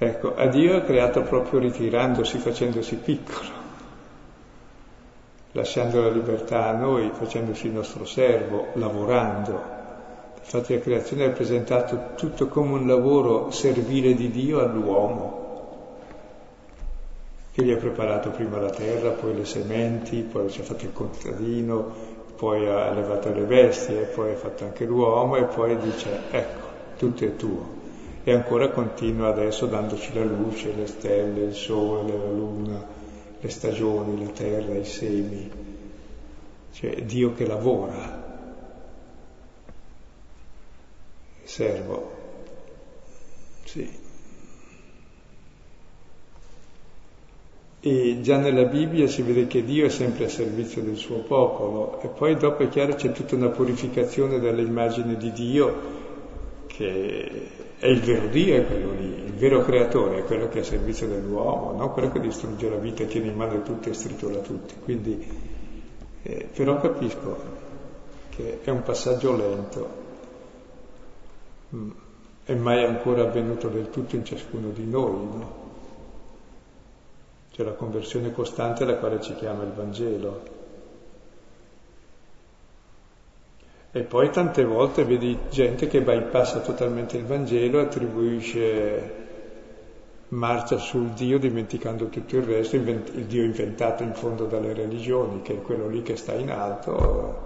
[0.00, 3.57] Ecco, a Dio ha creato proprio ritirandosi, facendosi piccolo,
[5.58, 9.76] lasciando la libertà a noi, facendosi il nostro servo, lavorando.
[10.38, 15.46] Infatti la creazione ha presentato tutto come un lavoro servile di Dio all'uomo,
[17.52, 20.92] che gli ha preparato prima la terra, poi le sementi, poi ci ha fatto il
[20.92, 21.92] contadino,
[22.36, 27.24] poi ha allevato le bestie, poi ha fatto anche l'uomo e poi dice ecco, tutto
[27.24, 27.76] è tuo.
[28.22, 32.97] E ancora continua adesso dandoci la luce, le stelle, il sole, la luna,
[33.40, 35.50] le stagioni, la terra, i semi.
[36.72, 38.26] Cioè Dio che lavora.
[41.44, 42.16] Servo.
[43.64, 44.06] Sì.
[47.80, 52.00] E già nella Bibbia si vede che Dio è sempre a servizio del suo popolo
[52.00, 55.80] e poi dopo è chiaro c'è tutta una purificazione dall'immagine di Dio
[56.66, 60.60] che è il vero Dio, è quello lì, il vero creatore, è quello che è
[60.62, 64.38] a servizio dell'uomo, non quello che distrugge la vita, tiene in mano tutto e stritura
[64.40, 64.74] tutti.
[64.82, 65.26] Quindi,
[66.22, 67.36] eh, però capisco
[68.30, 69.88] che è un passaggio lento
[71.74, 71.90] mm,
[72.46, 75.66] e mai ancora avvenuto del tutto in ciascuno di noi, no?
[77.52, 80.57] C'è la conversione costante alla quale ci chiama il Vangelo.
[83.98, 89.26] E poi tante volte vedi gente che bypassa totalmente il Vangelo, attribuisce
[90.28, 95.54] marcia sul Dio dimenticando tutto il resto, il Dio inventato in fondo dalle religioni, che
[95.54, 97.38] è quello lì che sta in alto,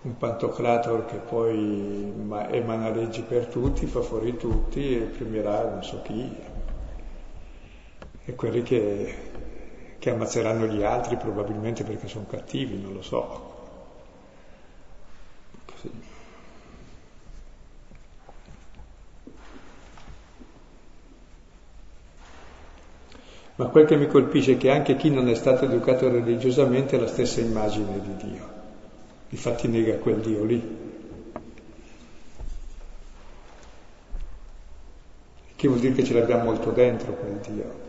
[0.00, 2.10] un pantocrator che poi
[2.50, 6.36] emana leggi per tutti, fa fuori tutti e premierà non so chi,
[8.24, 9.14] e quelli che,
[9.98, 13.47] che ammazzeranno gli altri probabilmente perché sono cattivi, non lo so.
[23.58, 27.00] Ma quel che mi colpisce è che anche chi non è stato educato religiosamente ha
[27.00, 28.48] la stessa immagine di Dio,
[29.30, 30.76] infatti nega quel Dio lì.
[35.56, 37.86] Che vuol dire che ce l'abbiamo molto dentro quel Dio.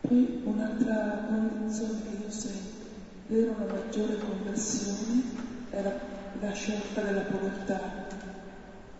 [0.00, 2.86] Poi un'altra condizione che io sento
[3.26, 5.22] per una maggiore conversione
[5.68, 5.82] è
[6.40, 7.80] la, scelta della povertà.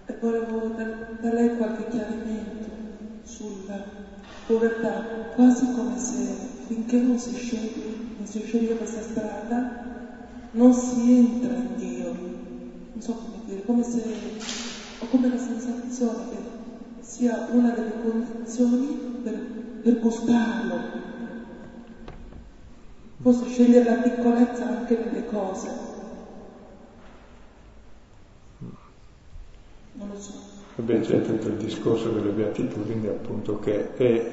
[0.07, 0.85] E volevo da,
[1.21, 2.69] da lei qualche chiarimento
[3.25, 3.83] sulla
[4.47, 5.03] povertà,
[5.35, 6.17] quasi come se
[6.67, 9.69] finché non si sceglie, non si sceglie questa strada,
[10.53, 12.05] non si entra in Dio.
[12.93, 14.03] Non so come dire, come se
[14.99, 16.37] ho come la sensazione che
[17.01, 20.79] sia una delle condizioni per per gustarlo.
[23.21, 25.92] Posso scegliere la piccolezza anche nelle cose.
[30.03, 30.33] Non lo so.
[30.75, 34.33] Vabbè, c'è tutto il discorso delle beatitudini, appunto, che è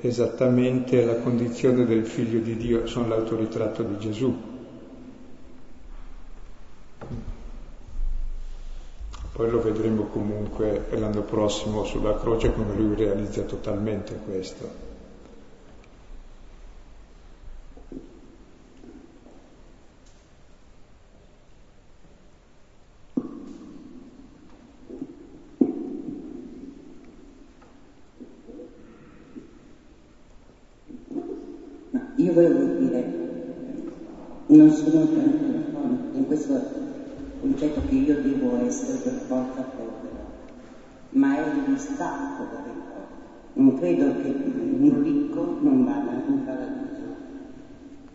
[0.00, 4.34] esattamente la condizione del figlio di Dio, sono l'autoritratto di Gesù.
[9.32, 14.85] Poi lo vedremo comunque l'anno prossimo sulla croce come lui realizza totalmente questo.
[32.26, 33.04] Io volevo dire,
[34.46, 36.60] non sono tanto in questo
[37.40, 40.24] concetto che io devo essere per forza povero,
[41.10, 42.84] ma è il distacco da ricco.
[43.52, 47.04] Non credo che un ricco non vada in paradiso.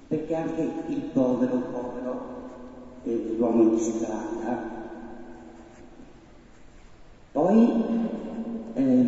[0.10, 2.22] perché anche il povero, povero,
[3.04, 4.60] eh, l'uomo di strada,
[7.32, 7.70] poi
[8.74, 9.06] eh,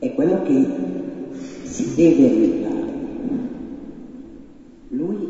[0.00, 0.66] è quello che
[1.62, 2.76] si deve aiutare.
[4.88, 5.28] Lui,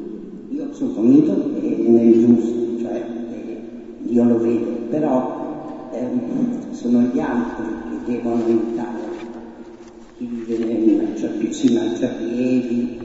[0.51, 3.03] io sono convinto che è nel giusto, cioè
[4.09, 9.01] io lo vedo, però ehm, sono gli altri che devono aiutare
[10.19, 12.99] chi vive nei marciapiedi, marciapiedi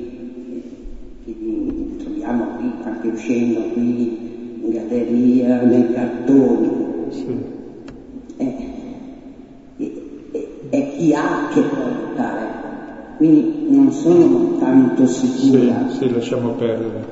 [1.24, 4.20] che troviamo qui, anche uscendo qui
[4.64, 6.70] in galleria, nei cartoni.
[7.10, 7.38] Sì.
[8.36, 8.70] Eh,
[10.70, 12.48] è chi ha che può aiutare.
[13.16, 15.88] Quindi non sono tanto sicura.
[15.90, 17.11] Sì, sì, lasciamo perdere.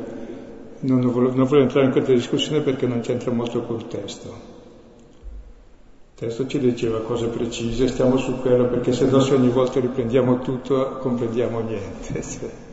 [0.81, 4.29] Non voglio, non voglio entrare in questa discussione perché non c'entra molto col testo.
[4.29, 9.79] Il testo ci diceva cose precise, stiamo su quello perché se no se ogni volta
[9.79, 12.23] riprendiamo tutto comprendiamo niente.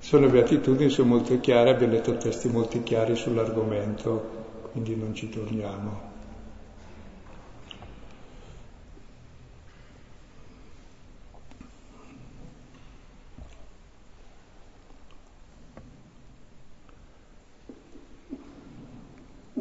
[0.00, 6.07] sono beatitudini, sono molto chiare, abbiamo letto testi molto chiari sull'argomento, quindi non ci torniamo.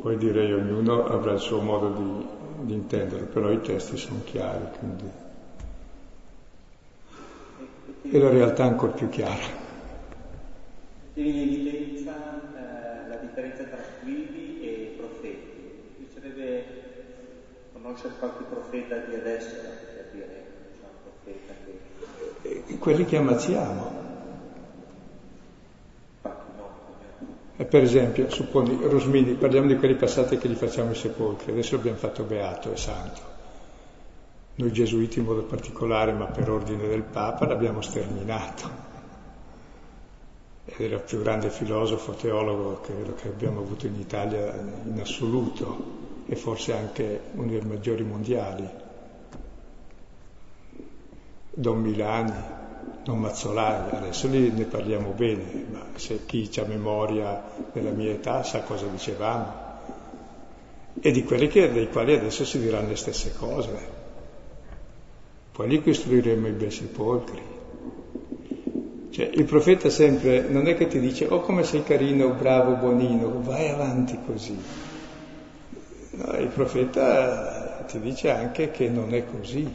[0.02, 4.66] Poi direi ognuno avrà il suo modo di, di intenderlo, però i testi sono chiari,
[4.80, 5.26] quindi...
[8.10, 9.66] E la realtà è ancora più chiara.
[11.16, 16.06] In evidenza eh, la differenza tra scrivi e profeti.
[16.06, 16.64] Bisognerebbe
[17.74, 20.46] conoscere qualche profeta di adesso per dire
[20.80, 22.64] c'è un profeta che...
[22.68, 24.06] E quelli che ammazziamo.
[26.24, 26.70] No,
[27.47, 31.76] E per esempio, supponi, Rosmini, parliamo di quelli passati che gli facciamo i sepolcri, adesso
[31.76, 33.22] l'abbiamo fatto beato e santo.
[34.56, 38.70] Noi gesuiti in modo particolare, ma per ordine del Papa, l'abbiamo sterminato.
[40.66, 46.26] Ed era il più grande filosofo, teologo credo che abbiamo avuto in Italia in assoluto
[46.28, 48.70] e forse anche uno dei maggiori mondiali.
[51.52, 52.34] Don Milani,
[53.08, 57.42] Don Mazzolani, adesso lì ne parliamo bene, ma se chi ha memoria
[57.72, 59.54] della mia età sa cosa dicevamo.
[61.00, 63.70] E di quelli che, dei quali adesso si diranno le stesse cose.
[65.54, 67.42] Poi lì costruiremo i bei sepolcri.
[69.12, 73.42] Cioè, il profeta sempre non è che ti dice oh come sei carino, bravo, buonino,
[73.42, 74.58] vai avanti così.
[76.10, 79.74] No, il profeta ti dice anche che non è così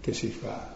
[0.00, 0.73] che si fa.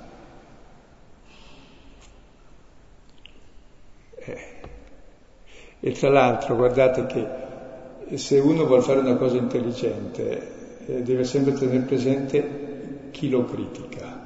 [5.80, 11.52] E tra l'altro guardate che se uno vuole fare una cosa intelligente eh, deve sempre
[11.52, 14.20] tenere presente chi lo critica,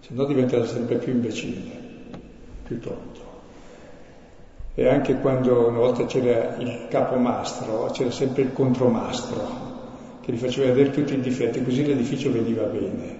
[0.00, 1.72] se no diventerà sempre più imbecille,
[2.64, 3.20] più tonto.
[4.74, 9.68] E anche quando una volta c'era il capomastro, c'era sempre il contromastro
[10.20, 13.19] che gli faceva vedere tutti i difetti, così l'edificio veniva bene.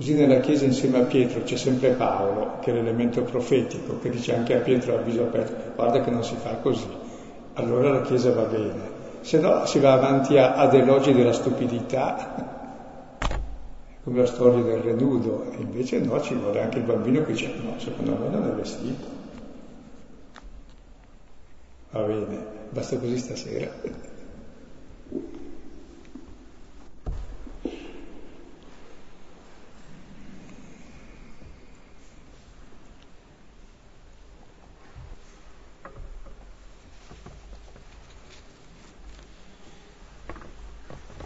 [0.00, 4.34] Così nella Chiesa insieme a Pietro c'è sempre Paolo, che è l'elemento profetico, che dice
[4.34, 6.88] anche a Pietro a aperto, guarda che non si fa così,
[7.52, 8.80] allora la Chiesa va bene.
[9.20, 12.34] Se no si va avanti a, ad elogi della stupidità,
[14.02, 17.52] come la storia del renudo, e invece no, ci vuole anche il bambino che dice
[17.62, 19.06] no, secondo me non è vestito.
[21.90, 22.38] Va bene,
[22.70, 23.70] basta così stasera.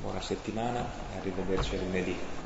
[0.00, 0.82] Buona settimana
[1.18, 2.39] arrivederci lunedì.